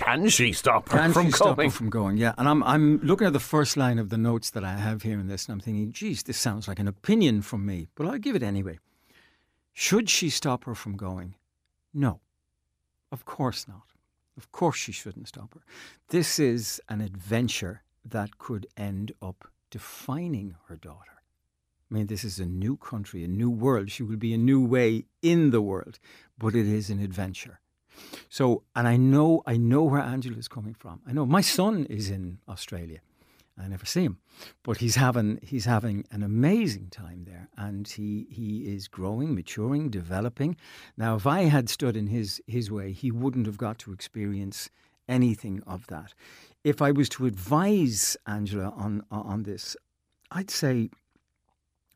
Can 0.00 0.30
she 0.30 0.54
stop 0.54 0.88
her 0.88 0.96
Can 0.96 1.12
from 1.12 1.26
she 1.26 1.32
stop 1.32 1.58
her 1.58 1.68
from 1.68 1.90
going? 1.90 2.16
Yeah, 2.16 2.32
and 2.38 2.48
I'm 2.48 2.62
I'm 2.62 3.00
looking 3.02 3.26
at 3.26 3.34
the 3.34 3.38
first 3.38 3.76
line 3.76 3.98
of 3.98 4.08
the 4.08 4.16
notes 4.16 4.48
that 4.50 4.64
I 4.64 4.72
have 4.72 5.02
here 5.02 5.20
in 5.20 5.28
this, 5.28 5.46
and 5.46 5.52
I'm 5.52 5.60
thinking, 5.60 5.92
geez, 5.92 6.22
this 6.22 6.38
sounds 6.38 6.66
like 6.66 6.78
an 6.78 6.88
opinion 6.88 7.42
from 7.42 7.66
me, 7.66 7.88
but 7.94 8.06
I'll 8.06 8.18
give 8.18 8.34
it 8.34 8.42
anyway. 8.42 8.78
Should 9.74 10.08
she 10.08 10.30
stop 10.30 10.64
her 10.64 10.74
from 10.74 10.96
going? 10.96 11.34
No, 11.92 12.20
of 13.12 13.26
course 13.26 13.68
not. 13.68 13.92
Of 14.38 14.50
course 14.52 14.78
she 14.78 14.90
shouldn't 14.90 15.28
stop 15.28 15.52
her. 15.52 15.60
This 16.08 16.38
is 16.38 16.80
an 16.88 17.02
adventure 17.02 17.82
that 18.02 18.38
could 18.38 18.66
end 18.78 19.12
up 19.20 19.48
defining 19.70 20.56
her 20.68 20.76
daughter. 20.76 21.22
I 21.90 21.94
mean, 21.94 22.06
this 22.06 22.24
is 22.24 22.38
a 22.38 22.46
new 22.46 22.78
country, 22.78 23.22
a 23.22 23.28
new 23.28 23.50
world. 23.50 23.90
She 23.90 24.02
will 24.02 24.16
be 24.16 24.32
a 24.32 24.38
new 24.38 24.64
way 24.64 25.04
in 25.20 25.50
the 25.50 25.60
world, 25.60 25.98
but 26.38 26.54
it 26.54 26.66
is 26.66 26.88
an 26.88 27.00
adventure. 27.00 27.60
So, 28.28 28.62
and 28.74 28.86
I 28.86 28.96
know, 28.96 29.42
I 29.46 29.56
know 29.56 29.82
where 29.82 30.00
Angela's 30.00 30.48
coming 30.48 30.74
from. 30.74 31.00
I 31.06 31.12
know 31.12 31.26
my 31.26 31.40
son 31.40 31.86
is 31.86 32.10
in 32.10 32.38
Australia. 32.48 33.00
I 33.58 33.68
never 33.68 33.84
see 33.84 34.04
him, 34.04 34.18
but 34.62 34.78
he's 34.78 34.94
having 34.94 35.38
he's 35.42 35.66
having 35.66 36.06
an 36.10 36.22
amazing 36.22 36.88
time 36.90 37.24
there, 37.26 37.48
and 37.58 37.86
he 37.86 38.26
he 38.30 38.74
is 38.74 38.88
growing, 38.88 39.34
maturing, 39.34 39.90
developing. 39.90 40.56
Now, 40.96 41.16
if 41.16 41.26
I 41.26 41.42
had 41.42 41.68
stood 41.68 41.96
in 41.96 42.06
his 42.06 42.40
his 42.46 42.70
way, 42.70 42.92
he 42.92 43.10
wouldn't 43.10 43.46
have 43.46 43.58
got 43.58 43.78
to 43.80 43.92
experience 43.92 44.70
anything 45.08 45.62
of 45.66 45.86
that. 45.88 46.14
If 46.64 46.80
I 46.80 46.90
was 46.90 47.08
to 47.10 47.26
advise 47.26 48.16
Angela 48.26 48.72
on 48.76 49.04
on 49.10 49.42
this, 49.42 49.76
I'd 50.30 50.50
say 50.50 50.88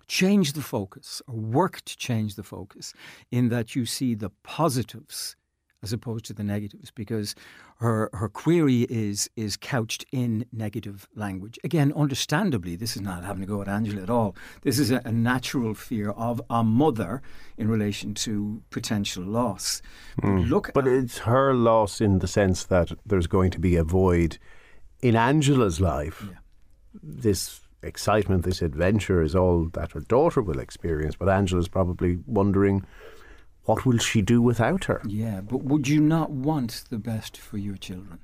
change 0.06 0.52
the 0.52 0.62
focus 0.62 1.23
or 1.26 1.37
work 1.37 1.80
to 1.82 1.96
change 1.96 2.34
the 2.34 2.42
focus 2.42 2.92
in 3.30 3.49
that 3.49 3.75
you 3.75 3.87
see 3.87 4.14
the 4.14 4.30
positives 4.42 5.37
as 5.84 5.92
opposed 5.92 6.24
to 6.24 6.32
the 6.32 6.42
negatives 6.42 6.90
because 6.90 7.34
her 7.76 8.10
her 8.14 8.28
query 8.28 8.82
is 8.88 9.30
is 9.36 9.56
couched 9.56 10.04
in 10.10 10.46
negative 10.52 11.06
language. 11.14 11.58
Again 11.62 11.92
understandably 11.94 12.74
this 12.74 12.96
is 12.96 13.02
not 13.02 13.22
having 13.22 13.42
to 13.42 13.46
go 13.46 13.60
at 13.60 13.68
Angela 13.68 14.02
at 14.02 14.10
all. 14.10 14.34
This 14.62 14.78
is 14.78 14.90
a, 14.90 15.00
a 15.04 15.12
natural 15.12 15.74
fear 15.74 16.10
of 16.10 16.40
a 16.48 16.64
mother 16.64 17.22
in 17.58 17.68
relation 17.68 18.14
to 18.14 18.62
potential 18.70 19.22
loss. 19.22 19.82
But 20.16 20.28
hmm. 20.28 20.38
look 20.52 20.70
But 20.74 20.88
it's 20.88 21.18
her 21.18 21.54
loss 21.54 22.00
in 22.00 22.18
the 22.18 22.28
sense 22.28 22.64
that 22.64 22.90
there's 23.04 23.26
going 23.26 23.50
to 23.52 23.60
be 23.60 23.76
a 23.76 23.84
void 23.84 24.38
in 25.02 25.14
Angela's 25.14 25.80
life. 25.80 26.26
This 27.02 27.60
excitement, 27.82 28.44
this 28.44 28.62
adventure 28.62 29.22
is 29.22 29.34
all 29.34 29.68
that 29.74 29.92
her 29.92 30.00
daughter 30.00 30.40
will 30.40 30.58
experience, 30.58 31.16
but 31.16 31.28
Angela's 31.28 31.68
probably 31.68 32.20
wondering 32.26 32.84
what 33.64 33.87
will 33.87 33.99
she 33.99 34.23
do 34.23 34.42
without 34.42 34.85
her? 34.85 35.00
Yeah, 35.06 35.40
but 35.40 35.64
would 35.64 35.88
you 35.88 36.00
not 36.00 36.30
want 36.30 36.85
the 36.90 36.99
best 36.99 37.37
for 37.37 37.59
your 37.59 37.76
children? 37.76 38.18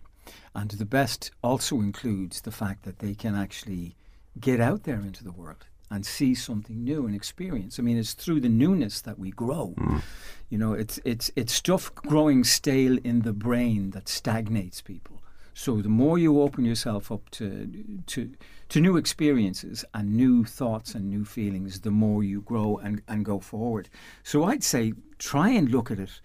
And 0.55 0.71
the 0.71 0.85
best 0.85 1.31
also 1.43 1.77
includes 1.77 2.41
the 2.41 2.51
fact 2.51 2.85
that 2.85 2.99
they 2.99 3.15
can 3.15 3.35
actually 3.35 3.97
get 4.39 4.61
out 4.61 4.85
there 4.85 5.01
into 5.01 5.25
the 5.25 5.33
world 5.33 5.67
and 5.91 6.07
see 6.07 6.35
something 6.35 6.85
new 6.85 7.07
and 7.07 7.15
experience. 7.15 7.79
I 7.79 7.83
mean, 7.83 7.99
it's 7.99 8.15
through 8.15 8.41
the 8.41 8.49
newness 8.49 9.01
that 9.01 9.19
we 9.19 9.31
grow. 9.31 9.75
Mm. 9.77 10.03
You 10.49 10.59
know, 10.59 10.73
it's 10.73 11.01
it's 11.05 11.31
it's 11.37 11.53
stuff 11.53 11.93
growing 11.95 12.45
stale 12.45 12.99
in 13.03 13.23
the 13.23 13.33
brain 13.33 13.91
that 13.91 14.09
stagnates 14.09 14.81
people. 14.81 15.20
So 15.63 15.83
the 15.83 15.91
more 15.91 16.19
you 16.19 16.41
open 16.41 16.65
yourself 16.65 17.13
up 17.13 17.29
to 17.33 17.71
to 18.07 18.33
to 18.71 18.81
new 18.81 18.97
experiences 18.97 19.85
and 19.93 20.17
new 20.17 20.43
thoughts 20.43 20.95
and 20.95 21.11
new 21.11 21.27
feelings, 21.27 21.81
the 21.81 21.91
more 21.91 22.25
you 22.25 22.41
grow 22.41 22.79
and, 22.79 23.03
and 23.07 23.27
go 23.27 23.41
forward. 23.41 23.91
So 24.23 24.45
I'd 24.45 24.65
say 24.65 24.95
try 25.19 25.51
and 25.51 25.69
look 25.69 25.91
at 25.91 25.99
it 25.99 26.23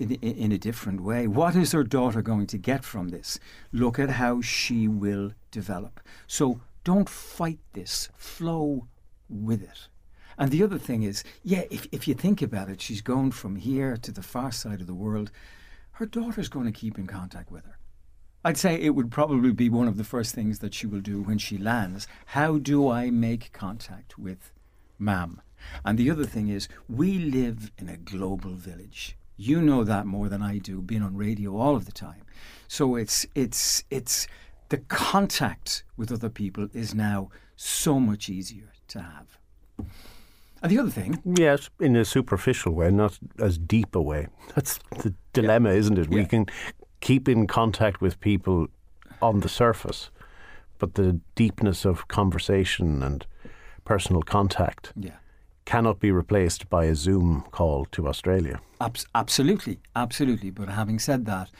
in, 0.00 0.14
in, 0.14 0.50
a 0.50 0.58
different 0.58 1.00
way. 1.00 1.28
What 1.28 1.54
is 1.54 1.70
her 1.70 1.84
daughter 1.84 2.22
going 2.22 2.48
to 2.48 2.58
get 2.58 2.84
from 2.84 3.10
this? 3.10 3.38
Look 3.70 4.00
at 4.00 4.10
how 4.10 4.40
she 4.40 4.88
will 4.88 5.30
develop. 5.52 6.00
So 6.26 6.60
don't 6.82 7.08
fight 7.08 7.60
this. 7.74 8.08
Flow 8.16 8.88
with 9.28 9.62
it. 9.62 9.86
And 10.36 10.50
the 10.50 10.64
other 10.64 10.78
thing 10.78 11.04
is, 11.04 11.22
yeah, 11.44 11.66
if, 11.70 11.86
if 11.92 12.08
you 12.08 12.14
think 12.14 12.42
about 12.42 12.68
it, 12.68 12.80
she's 12.80 13.00
going 13.00 13.30
from 13.30 13.54
here 13.54 13.96
to 13.98 14.10
the 14.10 14.22
far 14.22 14.50
side 14.50 14.80
of 14.80 14.88
the 14.88 15.02
world. 15.06 15.30
Her 15.92 16.06
daughter's 16.06 16.48
going 16.48 16.66
to 16.66 16.72
keep 16.72 16.98
in 16.98 17.06
contact 17.06 17.52
with 17.52 17.64
her. 17.64 17.76
I'd 18.44 18.56
say 18.58 18.74
it 18.74 18.90
would 18.96 19.10
probably 19.10 19.52
be 19.52 19.68
one 19.68 19.86
of 19.88 19.96
the 19.96 20.04
first 20.04 20.34
things 20.34 20.58
that 20.58 20.74
she 20.74 20.86
will 20.86 21.00
do 21.00 21.22
when 21.22 21.38
she 21.38 21.56
lands. 21.58 22.08
How 22.26 22.58
do 22.58 22.88
I 22.88 23.10
make 23.10 23.52
contact 23.52 24.18
with 24.18 24.50
Mam? 24.98 25.40
And 25.84 25.96
the 25.96 26.10
other 26.10 26.24
thing 26.26 26.48
is, 26.48 26.68
we 26.88 27.18
live 27.18 27.70
in 27.78 27.88
a 27.88 27.96
global 27.96 28.54
village. 28.54 29.16
You 29.36 29.62
know 29.62 29.84
that 29.84 30.06
more 30.06 30.28
than 30.28 30.42
I 30.42 30.58
do, 30.58 30.82
being 30.82 31.02
on 31.02 31.16
radio 31.16 31.56
all 31.56 31.76
of 31.76 31.86
the 31.86 31.92
time. 31.92 32.24
So 32.66 32.96
it's 32.96 33.26
it's 33.34 33.84
it's 33.90 34.26
the 34.70 34.78
contact 34.78 35.84
with 35.96 36.10
other 36.10 36.28
people 36.28 36.68
is 36.72 36.94
now 36.94 37.28
so 37.56 38.00
much 38.00 38.28
easier 38.28 38.72
to 38.88 39.00
have. 39.02 39.38
And 40.62 40.70
the 40.70 40.78
other 40.78 40.90
thing, 40.90 41.20
Yes, 41.24 41.70
in 41.80 41.96
a 41.96 42.04
superficial 42.04 42.72
way, 42.72 42.90
not 42.90 43.18
as 43.38 43.58
deep 43.58 43.94
a 43.94 44.00
way. 44.02 44.28
That's 44.54 44.78
the 45.02 45.14
dilemma, 45.32 45.70
isn't 45.70 45.98
it? 45.98 46.08
We 46.08 46.20
Yeah. 46.20 46.26
can 46.26 46.46
keep 47.02 47.28
in 47.28 47.46
contact 47.46 48.00
with 48.00 48.18
people 48.20 48.68
on 49.20 49.40
the 49.40 49.48
surface, 49.48 50.10
but 50.78 50.94
the 50.94 51.20
deepness 51.34 51.84
of 51.84 52.08
conversation 52.08 53.02
and 53.02 53.26
personal 53.84 54.22
contact 54.22 54.92
yeah, 54.96 55.16
cannot 55.66 55.98
be 56.00 56.10
replaced 56.10 56.70
by 56.70 56.84
a 56.86 56.94
Zoom 56.94 57.44
call 57.50 57.84
to 57.86 58.08
Australia. 58.08 58.60
abs- 58.80 59.06
absolutely, 59.14 59.78
absolutely. 59.94 60.50
But 60.50 60.68
having 60.70 60.98
said 60.98 61.26
that, 61.26 61.50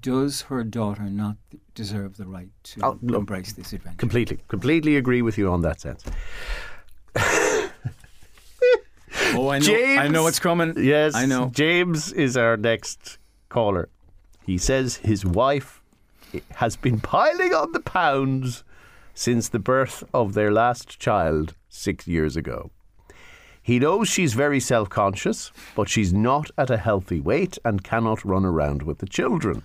does 0.00 0.42
her 0.42 0.64
daughter 0.64 1.04
not 1.04 1.36
deserve 1.74 2.16
the 2.16 2.26
right 2.26 2.50
to 2.64 2.80
Oh, 2.84 2.98
look, 3.02 3.20
embrace 3.20 3.52
this 3.54 3.72
adventure? 3.72 3.96
Completely, 3.98 4.38
completely 4.48 4.96
agree 4.96 5.22
with 5.22 5.38
you 5.38 5.50
on 5.52 5.62
that 5.62 5.80
sense. 5.80 6.04
Oh, 9.32 9.48
I 9.48 9.58
know, 9.58 9.64
James! 9.64 10.00
I 10.00 10.08
know 10.08 10.26
it's 10.26 10.40
coming. 10.40 10.74
Yes, 10.76 11.14
I 11.14 11.24
know. 11.26 11.50
James 11.54 12.12
is 12.12 12.36
our 12.36 12.56
next 12.56 13.18
caller. 13.48 13.88
He 14.50 14.58
says 14.58 14.96
his 14.96 15.24
wife 15.24 15.80
has 16.56 16.74
been 16.74 16.98
piling 16.98 17.54
on 17.54 17.70
the 17.70 17.78
pounds 17.78 18.64
since 19.14 19.48
the 19.48 19.60
birth 19.60 20.02
of 20.12 20.34
their 20.34 20.50
last 20.50 20.98
child 20.98 21.54
six 21.68 22.08
years 22.08 22.36
ago. 22.36 22.72
He 23.62 23.78
knows 23.78 24.08
she's 24.08 24.34
very 24.34 24.58
self 24.58 24.88
conscious, 24.88 25.52
but 25.76 25.88
she's 25.88 26.12
not 26.12 26.50
at 26.58 26.68
a 26.68 26.78
healthy 26.78 27.20
weight 27.20 27.58
and 27.64 27.84
cannot 27.84 28.24
run 28.24 28.44
around 28.44 28.82
with 28.82 28.98
the 28.98 29.06
children. 29.06 29.62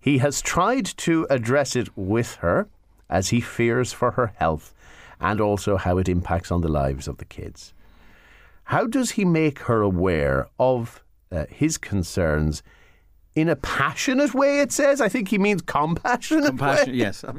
He 0.00 0.18
has 0.18 0.42
tried 0.42 0.86
to 1.06 1.28
address 1.30 1.76
it 1.76 1.96
with 1.96 2.34
her 2.46 2.66
as 3.08 3.28
he 3.28 3.40
fears 3.40 3.92
for 3.92 4.10
her 4.10 4.32
health 4.34 4.74
and 5.20 5.40
also 5.40 5.76
how 5.76 5.98
it 5.98 6.08
impacts 6.08 6.50
on 6.50 6.62
the 6.62 6.76
lives 6.82 7.06
of 7.06 7.18
the 7.18 7.24
kids. 7.24 7.72
How 8.64 8.88
does 8.88 9.12
he 9.12 9.24
make 9.24 9.60
her 9.60 9.80
aware 9.80 10.48
of 10.58 11.04
uh, 11.30 11.46
his 11.48 11.78
concerns 11.78 12.64
in 13.34 13.48
a 13.48 13.56
passionate 13.56 14.34
way? 14.34 14.60
It 14.60 14.72
says. 14.72 15.00
I 15.00 15.08
think 15.08 15.28
he 15.28 15.38
means 15.38 15.62
compassionate. 15.62 16.46
Compassion, 16.46 16.92
way. 16.92 16.98
yes. 16.98 17.24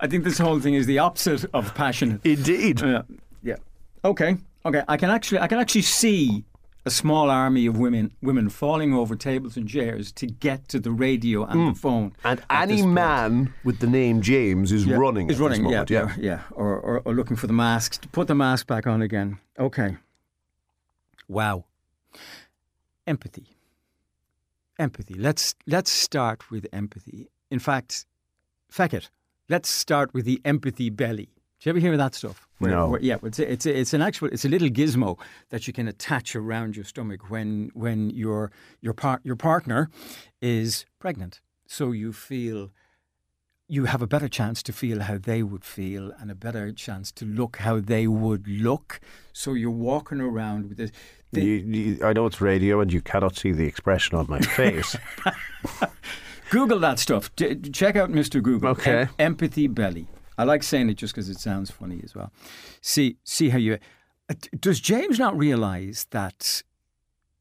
I 0.00 0.06
think 0.06 0.24
this 0.24 0.38
whole 0.38 0.60
thing 0.60 0.74
is 0.74 0.86
the 0.86 0.98
opposite 0.98 1.44
of 1.52 1.74
passionate. 1.74 2.24
Indeed. 2.24 2.80
Yeah. 2.80 3.02
Yeah. 3.42 3.56
Okay. 4.04 4.36
Okay. 4.64 4.82
I 4.88 4.96
can 4.96 5.10
actually 5.10 5.40
I 5.40 5.46
can 5.48 5.58
actually 5.58 5.82
see 5.82 6.44
a 6.84 6.90
small 6.90 7.30
army 7.30 7.66
of 7.66 7.78
women 7.78 8.12
women 8.22 8.48
falling 8.48 8.94
over 8.94 9.16
tables 9.16 9.56
and 9.56 9.68
chairs 9.68 10.12
to 10.12 10.26
get 10.26 10.68
to 10.68 10.78
the 10.78 10.90
radio 10.90 11.44
and 11.44 11.68
the 11.68 11.72
mm. 11.72 11.78
phone. 11.78 12.12
and 12.24 12.42
any 12.50 12.82
man 12.82 13.52
with 13.64 13.80
the 13.80 13.86
name 13.86 14.22
James 14.22 14.72
is 14.72 14.86
Yeah, 14.86 14.96
running. 14.96 15.30
Is 15.30 15.40
at 15.40 15.42
running. 15.42 15.62
moment, 15.62 15.90
yeah, 15.90 16.08
yeah. 16.08 16.14
Yeah. 16.18 16.40
Or, 16.52 16.78
or 16.78 17.02
or 17.04 17.14
looking 17.14 17.36
for 17.36 17.46
the 17.46 17.52
mask 17.52 18.00
to 18.02 18.08
put 18.08 18.28
the 18.28 18.34
mask 18.34 18.66
back 18.66 18.86
on 18.86 19.02
again. 19.02 19.38
Okay. 19.58 19.96
Wow. 21.28 21.64
Empathy. 23.06 23.46
Empathy. 24.78 25.14
Let's 25.14 25.54
let's 25.66 25.90
start 25.90 26.50
with 26.50 26.66
empathy. 26.72 27.28
In 27.50 27.58
fact, 27.58 28.06
feck 28.70 28.94
it. 28.94 29.10
Let's 29.48 29.68
start 29.68 30.12
with 30.14 30.24
the 30.24 30.40
empathy 30.44 30.90
belly. 30.90 31.30
Do 31.60 31.68
you 31.68 31.70
ever 31.70 31.80
hear 31.80 31.92
of 31.92 31.98
that 31.98 32.14
stuff? 32.14 32.46
No. 32.60 32.96
yeah, 33.00 33.16
it's 33.22 33.40
a, 33.40 33.52
it's 33.52 33.66
a, 33.66 33.76
it's 33.76 33.92
an 33.92 34.02
actual 34.02 34.28
it's 34.28 34.44
a 34.44 34.48
little 34.48 34.68
gizmo 34.68 35.18
that 35.50 35.66
you 35.66 35.72
can 35.72 35.88
attach 35.88 36.36
around 36.36 36.76
your 36.76 36.84
stomach 36.84 37.30
when 37.30 37.70
when 37.74 38.10
your 38.10 38.52
your 38.80 38.94
part 38.94 39.20
your 39.24 39.36
partner 39.36 39.90
is 40.40 40.86
pregnant. 41.00 41.40
So 41.66 41.90
you 41.90 42.12
feel 42.12 42.70
you 43.68 43.84
have 43.84 44.00
a 44.00 44.06
better 44.06 44.28
chance 44.28 44.62
to 44.62 44.72
feel 44.72 45.00
how 45.00 45.18
they 45.18 45.42
would 45.42 45.64
feel 45.64 46.10
and 46.18 46.30
a 46.30 46.34
better 46.34 46.72
chance 46.72 47.12
to 47.12 47.26
look 47.26 47.58
how 47.58 47.78
they 47.78 48.06
would 48.06 48.48
look. 48.48 48.98
So 49.34 49.52
you're 49.52 49.70
walking 49.70 50.20
around 50.20 50.70
with 50.70 50.78
this. 50.78 50.90
You, 51.32 51.42
you, 51.42 52.04
I 52.04 52.14
know 52.14 52.24
it's 52.24 52.40
radio 52.40 52.80
and 52.80 52.90
you 52.90 53.02
cannot 53.02 53.36
see 53.36 53.52
the 53.52 53.66
expression 53.66 54.16
on 54.16 54.26
my 54.28 54.40
face. 54.40 54.96
Google 56.50 56.78
that 56.80 56.98
stuff. 56.98 57.34
D- 57.36 57.56
check 57.56 57.94
out 57.94 58.10
Mr. 58.10 58.42
Google. 58.42 58.70
Okay. 58.70 59.02
Em- 59.02 59.08
empathy 59.18 59.66
belly. 59.66 60.08
I 60.38 60.44
like 60.44 60.62
saying 60.62 60.88
it 60.88 60.94
just 60.94 61.14
because 61.14 61.28
it 61.28 61.38
sounds 61.38 61.70
funny 61.70 62.00
as 62.02 62.14
well. 62.14 62.32
See, 62.80 63.18
see 63.24 63.50
how 63.50 63.58
you. 63.58 63.78
Uh, 64.30 64.34
Does 64.58 64.80
James 64.80 65.18
not 65.18 65.36
realise 65.36 66.04
that 66.10 66.62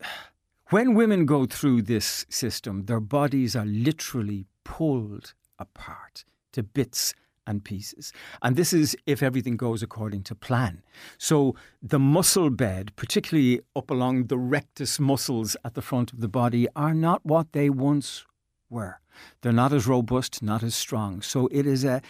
when 0.71 0.93
women 0.93 1.25
go 1.25 1.45
through 1.45 1.83
this 1.83 2.25
system, 2.27 2.85
their 2.85 2.99
bodies 2.99 3.55
are 3.55 3.65
literally 3.65 4.45
pulled 4.65 5.33
apart 5.59 6.25
to 6.53 6.63
bits 6.63 7.13
and 7.47 7.63
pieces. 7.63 8.11
And 8.41 8.55
this 8.55 8.73
is 8.73 8.95
if 9.05 9.23
everything 9.23 9.55
goes 9.57 9.81
according 9.81 10.23
to 10.23 10.35
plan. 10.35 10.83
So 11.17 11.55
the 11.81 11.99
muscle 11.99 12.49
bed, 12.49 12.91
particularly 12.95 13.61
up 13.75 13.89
along 13.89 14.27
the 14.27 14.37
rectus 14.37 14.99
muscles 14.99 15.55
at 15.63 15.73
the 15.73 15.81
front 15.81 16.11
of 16.11 16.19
the 16.19 16.27
body, 16.27 16.67
are 16.75 16.93
not 16.93 17.25
what 17.25 17.53
they 17.53 17.69
once 17.69 18.25
were. 18.69 18.99
They're 19.41 19.53
not 19.53 19.73
as 19.73 19.87
robust, 19.87 20.43
not 20.43 20.61
as 20.61 20.75
strong. 20.75 21.21
So 21.21 21.47
it 21.51 21.65
is 21.65 21.83
a, 21.85 22.01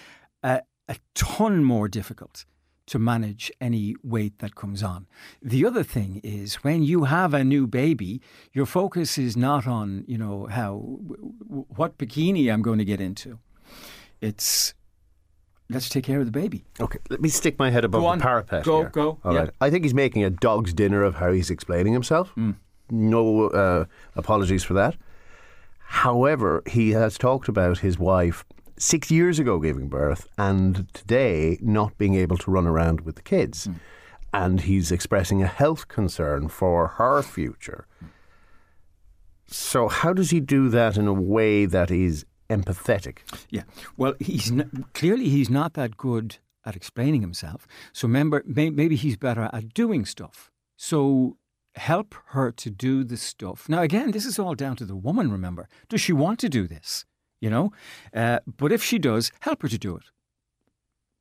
a, 0.43 0.61
a 0.87 0.95
ton 1.13 1.63
more 1.63 1.87
difficult 1.87 2.45
to 2.87 2.97
manage 2.97 3.51
any 3.61 3.95
weight 4.03 4.39
that 4.39 4.55
comes 4.55 4.81
on. 4.81 5.07
The 5.41 5.65
other 5.65 5.83
thing 5.83 6.21
is 6.23 6.55
when 6.55 6.83
you 6.83 7.03
have 7.03 7.33
a 7.33 7.43
new 7.43 7.67
baby, 7.67 8.21
your 8.53 8.65
focus 8.65 9.17
is 9.17 9.37
not 9.37 9.67
on, 9.67 10.03
you 10.07 10.17
know, 10.17 10.47
how 10.47 10.77
what 10.77 11.97
bikini 11.97 12.51
I'm 12.51 12.61
going 12.61 12.79
to 12.79 12.85
get 12.85 12.99
into. 12.99 13.39
It's 14.21 14.73
let's 15.69 15.89
take 15.89 16.05
care 16.05 16.19
of 16.19 16.25
the 16.25 16.31
baby. 16.31 16.65
Okay, 16.79 16.99
let 17.09 17.21
me 17.21 17.29
stick 17.29 17.59
my 17.59 17.69
head 17.69 17.83
above 17.83 18.01
Go 18.01 18.07
on. 18.07 18.17
the 18.19 18.23
parapet. 18.23 18.63
Go, 18.63 18.79
here. 18.81 18.89
go, 18.89 19.19
All 19.23 19.33
yeah. 19.33 19.39
right. 19.39 19.49
I 19.59 19.69
think 19.69 19.83
he's 19.83 19.93
making 19.93 20.23
a 20.23 20.29
dog's 20.29 20.73
dinner 20.73 21.03
of 21.03 21.15
how 21.15 21.31
he's 21.31 21.49
explaining 21.49 21.93
himself. 21.93 22.29
Hmm. 22.29 22.51
No 22.89 23.49
uh, 23.49 23.85
apologies 24.15 24.63
for 24.63 24.73
that. 24.75 24.95
However, 25.79 26.63
he 26.67 26.91
has 26.91 27.17
talked 27.17 27.49
about 27.49 27.79
his 27.79 27.99
wife 27.99 28.45
six 28.77 29.09
years 29.11 29.39
ago 29.39 29.59
giving 29.59 29.87
birth 29.89 30.27
and 30.37 30.91
today 30.93 31.57
not 31.61 31.97
being 31.97 32.15
able 32.15 32.37
to 32.37 32.51
run 32.51 32.67
around 32.67 33.01
with 33.01 33.15
the 33.15 33.21
kids. 33.21 33.65
Hmm. 33.65 33.73
And 34.33 34.61
he's 34.61 34.91
expressing 34.91 35.41
a 35.41 35.47
health 35.47 35.87
concern 35.87 36.49
for 36.49 36.87
her 36.87 37.21
future. 37.23 37.87
So, 39.47 39.87
how 39.87 40.11
does 40.13 40.29
he 40.31 40.41
do 40.41 40.67
that 40.69 40.97
in 40.97 41.07
a 41.07 41.13
way 41.13 41.65
that 41.65 41.89
is 41.89 42.25
empathetic? 42.49 43.19
Yeah. 43.49 43.63
Well, 43.95 44.13
he's 44.19 44.51
n- 44.51 44.85
clearly 44.93 45.29
he's 45.29 45.49
not 45.49 45.73
that 45.75 45.95
good 45.95 46.37
at 46.65 46.75
explaining 46.75 47.21
himself. 47.21 47.65
So 47.93 48.07
remember, 48.07 48.43
may- 48.45 48.69
maybe 48.69 48.97
he's 48.97 49.15
better 49.15 49.49
at 49.53 49.73
doing 49.73 50.05
stuff. 50.05 50.51
So 50.75 51.37
help 51.75 52.13
her 52.27 52.51
to 52.51 52.69
do 52.69 53.05
the 53.05 53.17
stuff. 53.17 53.69
Now, 53.69 53.81
again, 53.81 54.11
this 54.11 54.25
is 54.25 54.37
all 54.37 54.53
down 54.53 54.75
to 54.75 54.85
the 54.85 54.95
woman. 54.95 55.31
Remember, 55.31 55.69
does 55.87 56.01
she 56.01 56.11
want 56.11 56.39
to 56.39 56.49
do 56.49 56.67
this? 56.67 57.05
You 57.39 57.49
know, 57.49 57.71
uh, 58.13 58.39
but 58.45 58.71
if 58.71 58.83
she 58.83 58.97
does, 58.97 59.31
help 59.41 59.61
her 59.61 59.67
to 59.67 59.77
do 59.77 59.95
it. 59.95 60.03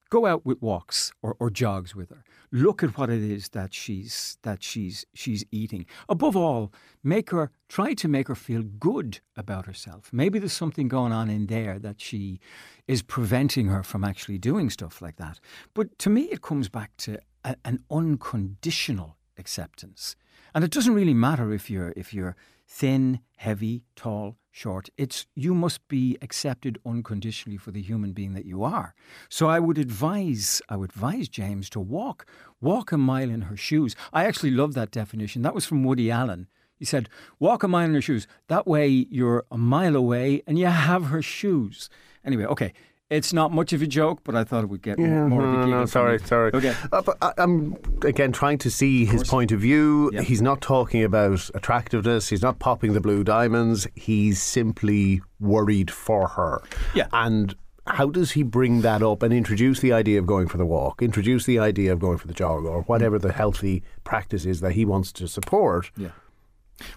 Go 0.08 0.25
out 0.25 0.46
with 0.46 0.62
walks 0.62 1.12
or, 1.20 1.37
or 1.40 1.50
jogs 1.50 1.96
with 1.96 2.11
her. 2.11 2.23
Look 2.52 2.85
at 2.85 2.96
what 2.96 3.11
it 3.11 3.23
is 3.23 3.49
that 3.50 3.75
she's 3.75 4.38
that 4.42 4.62
she's 4.62 5.04
she's 5.14 5.44
eating. 5.50 5.85
Above 6.08 6.37
all, 6.37 6.73
make 7.02 7.30
her 7.30 7.50
try 7.68 7.92
to 7.94 8.08
make 8.08 8.28
her 8.28 8.37
feel 8.37 8.62
good 8.62 9.18
about 9.37 9.66
herself. 9.66 10.11
Maybe 10.12 10.38
there's 10.38 10.52
something 10.52 10.87
going 10.87 11.12
on 11.12 11.28
in 11.28 11.46
there 11.46 11.78
that 11.80 12.00
she 12.00 12.38
is 12.87 13.02
preventing 13.02 13.66
her 13.66 13.82
from 13.82 14.04
actually 14.04 14.38
doing 14.38 14.70
stuff 14.70 15.02
like 15.02 15.16
that. 15.16 15.40
But 15.75 15.99
to 15.99 16.11
me, 16.11 16.23
it 16.30 16.40
comes 16.40 16.68
back 16.68 16.96
to 16.99 17.18
a, 17.44 17.56
an 17.64 17.80
unconditional 17.90 19.16
acceptance, 19.37 20.14
and 20.54 20.62
it 20.62 20.70
doesn't 20.70 20.94
really 20.94 21.14
matter 21.14 21.52
if 21.52 21.68
you're 21.68 21.92
if 21.96 22.14
you're 22.14 22.37
thin, 22.68 23.20
heavy, 23.37 23.82
tall, 23.96 24.37
short. 24.56 24.88
It's 24.96 25.26
you 25.34 25.54
must 25.54 25.86
be 25.86 26.16
accepted 26.22 26.78
unconditionally 26.86 27.58
for 27.58 27.72
the 27.72 27.82
human 27.82 28.12
being 28.12 28.32
that 28.32 28.46
you 28.46 28.64
are. 28.64 28.94
So 29.28 29.48
I 29.48 29.60
would 29.60 29.76
advise 29.76 30.62
I 30.70 30.76
would 30.76 30.90
advise 30.90 31.28
James 31.28 31.68
to 31.70 31.80
walk 31.80 32.26
walk 32.60 32.90
a 32.90 32.96
mile 32.96 33.28
in 33.28 33.42
her 33.42 33.56
shoes. 33.56 33.94
I 34.14 34.25
actually 34.25 34.52
love 34.52 34.72
that 34.75 34.90
definition. 34.90 35.42
That 35.42 35.54
was 35.54 35.66
from 35.66 35.84
Woody 35.84 36.10
Allen. 36.10 36.48
He 36.78 36.86
said, 36.86 37.08
"Walk 37.38 37.62
a 37.62 37.68
mile 37.68 37.88
in 37.88 37.94
her 37.94 38.00
shoes. 38.00 38.26
That 38.48 38.66
way 38.66 38.88
you're 38.88 39.44
a 39.50 39.58
mile 39.58 39.94
away 39.94 40.42
and 40.46 40.58
you 40.58 40.66
have 40.66 41.06
her 41.06 41.22
shoes." 41.22 41.90
Anyway, 42.25 42.46
okay. 42.46 42.72
It's 43.08 43.32
not 43.32 43.52
much 43.52 43.72
of 43.72 43.82
a 43.82 43.86
joke, 43.86 44.20
but 44.25 44.34
I 44.34 44.42
thought 44.42 44.64
it 44.64 44.66
would 44.66 44.82
get 44.82 44.98
Yeah, 44.98 45.28
more 45.28 45.44
of 45.44 45.48
a 45.48 45.52
no, 45.52 45.52
no, 45.52 45.58
giggle 45.58 45.70
no, 45.70 45.78
from 45.82 45.86
sorry, 45.86 46.18
sorry. 46.18 46.50
Okay. 46.52 46.75
Uh, 46.90 47.02
but 47.02 47.16
I, 47.22 47.32
I'm 47.38 47.76
again 48.02 48.32
trying 48.32 48.58
to 48.58 48.70
see 48.70 49.04
his 49.04 49.22
point 49.22 49.52
of 49.52 49.60
view. 49.60 50.10
Yep. 50.12 50.25
He's 50.25 50.42
not 50.42 50.60
talking 50.60 51.04
about 51.04 51.48
attractiveness. 51.54 52.28
He's 52.28 52.42
not 52.42 52.59
popping 52.59 52.94
the 52.94 53.00
blue 53.00 53.22
diamonds. 53.22 53.87
He's 53.94 54.42
simply 54.42 55.22
worried 55.38 55.88
for 55.88 56.26
her. 56.26 56.62
Yeah. 56.94 57.07
And 57.12 57.54
how 57.87 58.11
does 58.11 58.33
he 58.33 58.42
bring 58.42 58.81
that 58.81 59.04
up 59.04 59.22
and 59.22 59.33
introduce 59.33 59.78
the 59.78 59.92
idea 59.92 60.18
of 60.18 60.26
going 60.26 60.48
for 60.48 60.57
the 60.57 60.66
walk, 60.66 61.00
introduce 61.00 61.46
the 61.46 61.61
idea 61.61 61.92
of 61.92 62.00
going 62.00 62.18
for 62.18 62.26
the 62.26 62.35
jog, 62.35 62.64
or 62.64 62.83
whatever 62.83 63.20
the 63.20 63.33
healthy 63.33 63.85
practice 64.02 64.44
is 64.44 64.61
that 64.62 64.72
he 64.72 64.85
wants 64.85 65.12
to 65.12 65.28
support? 65.28 65.92
Yeah. 65.96 66.09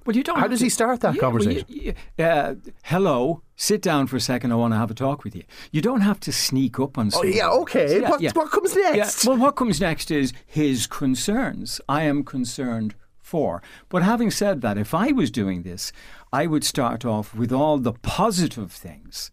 Well, 0.05 0.15
you 0.15 0.23
don't. 0.23 0.39
How 0.39 0.47
does 0.47 0.59
to- 0.59 0.65
he 0.65 0.69
start 0.69 0.99
that 1.01 1.15
Yeah, 1.15 1.21
well, 1.21 1.31
conversation? 1.31 1.65
you- 1.69 1.93
you- 2.17 2.23
uh, 2.25 2.55
hello, 2.83 3.41
sit 3.55 3.81
down 3.81 4.07
for 4.07 4.17
a 4.17 4.21
second. 4.21 4.51
I 4.51 4.55
want 4.55 4.73
to 4.73 4.77
have 4.77 4.91
a 4.91 4.93
talk 4.93 5.23
with 5.23 5.35
you. 5.35 5.43
You 5.71 5.81
don't 5.81 6.01
have 6.01 6.19
to 6.21 6.31
sneak 6.31 6.79
up 6.79 6.97
on. 6.97 7.09
Oh 7.13 7.23
yeah, 7.23 7.47
okay. 7.49 8.01
Yeah, 8.01 8.09
what, 8.09 8.21
yeah. 8.21 8.31
what 8.33 8.51
comes 8.51 8.75
next? 8.75 9.25
Well, 9.25 9.37
what 9.37 9.55
comes 9.55 9.79
next 9.79 10.11
is 10.11 10.33
his 10.45 10.85
concerns. 10.87 11.79
I 11.87 12.03
am 12.03 12.23
concerned 12.23 12.95
for. 13.21 13.61
But 13.89 14.03
having 14.03 14.31
said 14.31 14.61
that, 14.61 14.77
if 14.77 14.93
I 14.93 15.11
was 15.11 15.29
doing 15.31 15.63
this, 15.63 15.91
I 16.33 16.45
would 16.47 16.63
start 16.63 17.05
off 17.05 17.33
with 17.35 17.51
all 17.51 17.77
the 17.77 17.93
positive 17.93 18.71
things. 18.71 19.31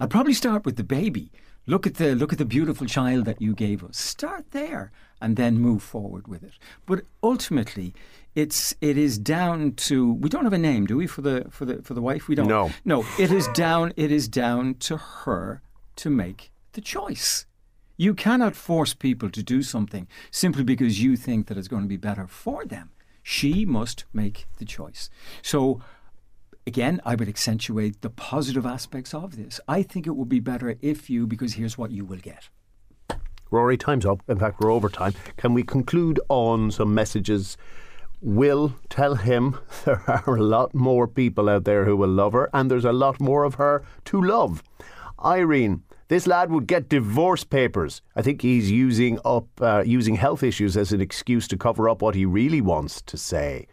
I'd 0.00 0.10
probably 0.10 0.34
start 0.34 0.64
with 0.66 0.76
the 0.76 0.84
baby. 0.84 1.30
Look 1.66 1.86
at 1.86 1.94
the 1.96 2.14
look 2.14 2.32
at 2.32 2.38
the 2.38 2.44
beautiful 2.46 2.86
child 2.86 3.24
that 3.26 3.40
you 3.42 3.54
gave 3.54 3.84
us. 3.84 3.98
Start 3.98 4.44
there 4.52 4.90
and 5.20 5.36
then 5.36 5.58
move 5.58 5.82
forward 5.82 6.26
with 6.28 6.42
it. 6.42 6.54
But 6.86 7.02
ultimately, 7.22 7.92
it's 8.38 8.72
it 8.80 8.96
is 8.96 9.18
down 9.18 9.72
to 9.72 10.12
we 10.12 10.28
don't 10.28 10.44
have 10.44 10.52
a 10.52 10.58
name, 10.58 10.86
do 10.86 10.96
we, 10.96 11.08
for 11.08 11.22
the 11.22 11.46
for 11.50 11.64
the 11.64 11.82
for 11.82 11.94
the 11.94 12.00
wife? 12.00 12.28
We 12.28 12.36
don't. 12.36 12.46
No. 12.46 12.70
No, 12.84 13.04
it 13.18 13.32
is 13.32 13.48
down 13.48 13.92
it 13.96 14.12
is 14.12 14.28
down 14.28 14.74
to 14.74 14.96
her 14.96 15.60
to 15.96 16.08
make 16.08 16.52
the 16.74 16.80
choice. 16.80 17.46
You 17.96 18.14
cannot 18.14 18.54
force 18.54 18.94
people 18.94 19.28
to 19.30 19.42
do 19.42 19.64
something 19.64 20.06
simply 20.30 20.62
because 20.62 21.02
you 21.02 21.16
think 21.16 21.48
that 21.48 21.58
it's 21.58 21.66
going 21.66 21.82
to 21.82 21.88
be 21.88 21.96
better 21.96 22.28
for 22.28 22.64
them. 22.64 22.90
She 23.24 23.64
must 23.64 24.04
make 24.12 24.46
the 24.58 24.64
choice. 24.64 25.10
So, 25.42 25.82
again, 26.64 27.00
I 27.04 27.16
would 27.16 27.28
accentuate 27.28 28.02
the 28.02 28.10
positive 28.10 28.64
aspects 28.64 29.12
of 29.12 29.34
this. 29.36 29.58
I 29.66 29.82
think 29.82 30.06
it 30.06 30.14
would 30.14 30.28
be 30.28 30.38
better 30.38 30.76
if 30.80 31.10
you, 31.10 31.26
because 31.26 31.54
here's 31.54 31.76
what 31.76 31.90
you 31.90 32.04
will 32.04 32.18
get. 32.18 32.48
Rory, 33.50 33.76
time's 33.76 34.06
up. 34.06 34.22
In 34.28 34.38
fact, 34.38 34.60
we're 34.60 34.70
over 34.70 34.88
time. 34.88 35.14
Can 35.36 35.52
we 35.52 35.64
conclude 35.64 36.20
on 36.28 36.70
some 36.70 36.94
messages? 36.94 37.56
Will 38.20 38.74
tell 38.88 39.14
him 39.14 39.58
there 39.84 40.02
are 40.08 40.36
a 40.36 40.42
lot 40.42 40.74
more 40.74 41.06
people 41.06 41.48
out 41.48 41.64
there 41.64 41.84
who 41.84 41.96
will 41.96 42.08
love 42.08 42.32
her, 42.32 42.50
and 42.52 42.70
there's 42.70 42.84
a 42.84 42.92
lot 42.92 43.20
more 43.20 43.44
of 43.44 43.54
her 43.54 43.84
to 44.06 44.20
love. 44.20 44.62
Irene, 45.24 45.82
this 46.08 46.26
lad 46.26 46.50
would 46.50 46.66
get 46.66 46.88
divorce 46.88 47.44
papers. 47.44 48.02
I 48.16 48.22
think 48.22 48.42
he's 48.42 48.70
using 48.70 49.18
up 49.24 49.46
uh, 49.60 49.82
using 49.84 50.16
health 50.16 50.42
issues 50.42 50.76
as 50.76 50.92
an 50.92 51.00
excuse 51.00 51.46
to 51.48 51.56
cover 51.56 51.88
up 51.88 52.02
what 52.02 52.14
he 52.14 52.24
really 52.24 52.60
wants 52.60 53.02
to 53.02 53.16
say. 53.16 53.66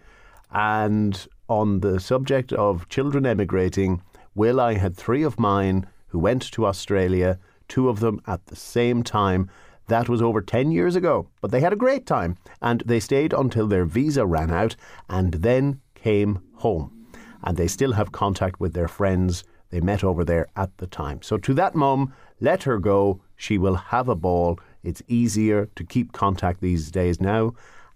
And 0.52 1.28
on 1.48 1.80
the 1.80 2.00
subject 2.00 2.52
of 2.54 2.90
children 2.90 3.26
emigrating, 3.26 4.02
Will, 4.36 4.60
I 4.60 4.74
had 4.74 4.96
three 4.96 5.24
of 5.24 5.40
mine 5.40 5.88
who 6.08 6.20
went 6.20 6.52
to 6.52 6.66
Australia, 6.66 7.40
two 7.68 7.90
of 7.90 8.00
them 8.00 8.20
at 8.28 8.46
the 8.48 8.56
same 8.56 9.02
time. 9.02 9.50
That 9.88 10.10
was 10.10 10.22
over 10.22 10.42
10 10.42 10.72
years 10.72 10.96
ago, 10.96 11.28
but 11.42 11.52
they 11.52 11.60
had 11.60 11.74
a 11.74 11.78
great 11.78 12.06
time 12.06 12.38
and 12.62 12.82
they 12.86 13.00
stayed 13.00 13.34
until 13.34 13.68
their 13.68 13.86
visa 13.86 14.26
ran 14.26 14.52
out 14.52 14.76
and 15.10 15.34
then 15.36 15.82
came 15.94 16.40
home. 16.56 17.08
And 17.44 17.58
they 17.58 17.68
still 17.68 17.94
have 17.94 18.12
contact 18.12 18.60
with 18.60 18.74
their 18.74 18.88
friends 18.88 19.44
they 19.70 19.82
met 19.82 20.04
over 20.04 20.24
there 20.24 20.48
at 20.56 20.78
the 20.78 20.88
time. 20.88 21.22
So, 21.22 21.38
to 21.38 21.54
that 21.56 21.76
mum, 21.76 22.14
let 22.40 22.64
her 22.64 22.80
go. 22.80 23.22
She 23.36 23.58
will 23.58 23.76
have 23.76 24.08
a 24.08 24.16
ball. 24.16 24.60
It's 24.84 25.02
easier 25.08 25.68
to 25.76 25.84
keep 25.84 26.14
contact 26.14 26.62
these 26.62 26.92
days 26.92 27.20
now, 27.20 27.54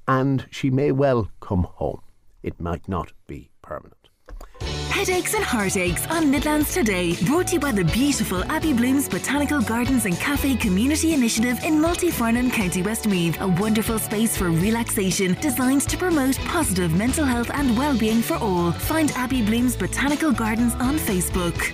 and 0.08 0.46
she 0.52 0.70
may 0.70 0.92
well 0.92 1.30
come 1.40 1.64
home. 1.64 2.02
It 2.44 2.60
might 2.60 2.88
not 2.90 3.14
be 3.28 3.50
permanent. 3.62 4.10
Headaches 4.90 5.34
and 5.34 5.44
heartaches 5.44 6.06
on 6.08 6.30
Midlands 6.30 6.74
Today, 6.74 7.16
brought 7.26 7.48
to 7.48 7.54
you 7.54 7.60
by 7.60 7.72
the 7.72 7.86
beautiful 7.86 8.44
Abbey 8.52 8.74
Blooms 8.74 9.08
Botanical 9.08 9.62
Gardens 9.62 10.06
and 10.06 10.18
Cafe 10.20 10.56
Community 10.56 11.14
Initiative 11.14 11.58
in 11.64 11.76
Multyfarnham, 11.76 12.52
County 12.52 12.82
Westmeath. 12.82 13.40
A 13.40 13.48
wonderful 13.48 14.00
space 14.00 14.36
for 14.36 14.50
relaxation 14.50 15.36
designed 15.36 15.84
to 15.84 15.98
promote 15.98 16.38
positive 16.40 16.92
mental 16.94 17.24
health 17.24 17.50
and 17.54 17.78
well-being 17.78 18.22
for 18.22 18.36
all. 18.38 18.72
Find 18.72 19.12
Abbey 19.12 19.42
Blooms 19.42 19.78
Botanical 19.78 20.32
Gardens 20.32 20.74
on 20.76 20.98
Facebook. 20.98 21.72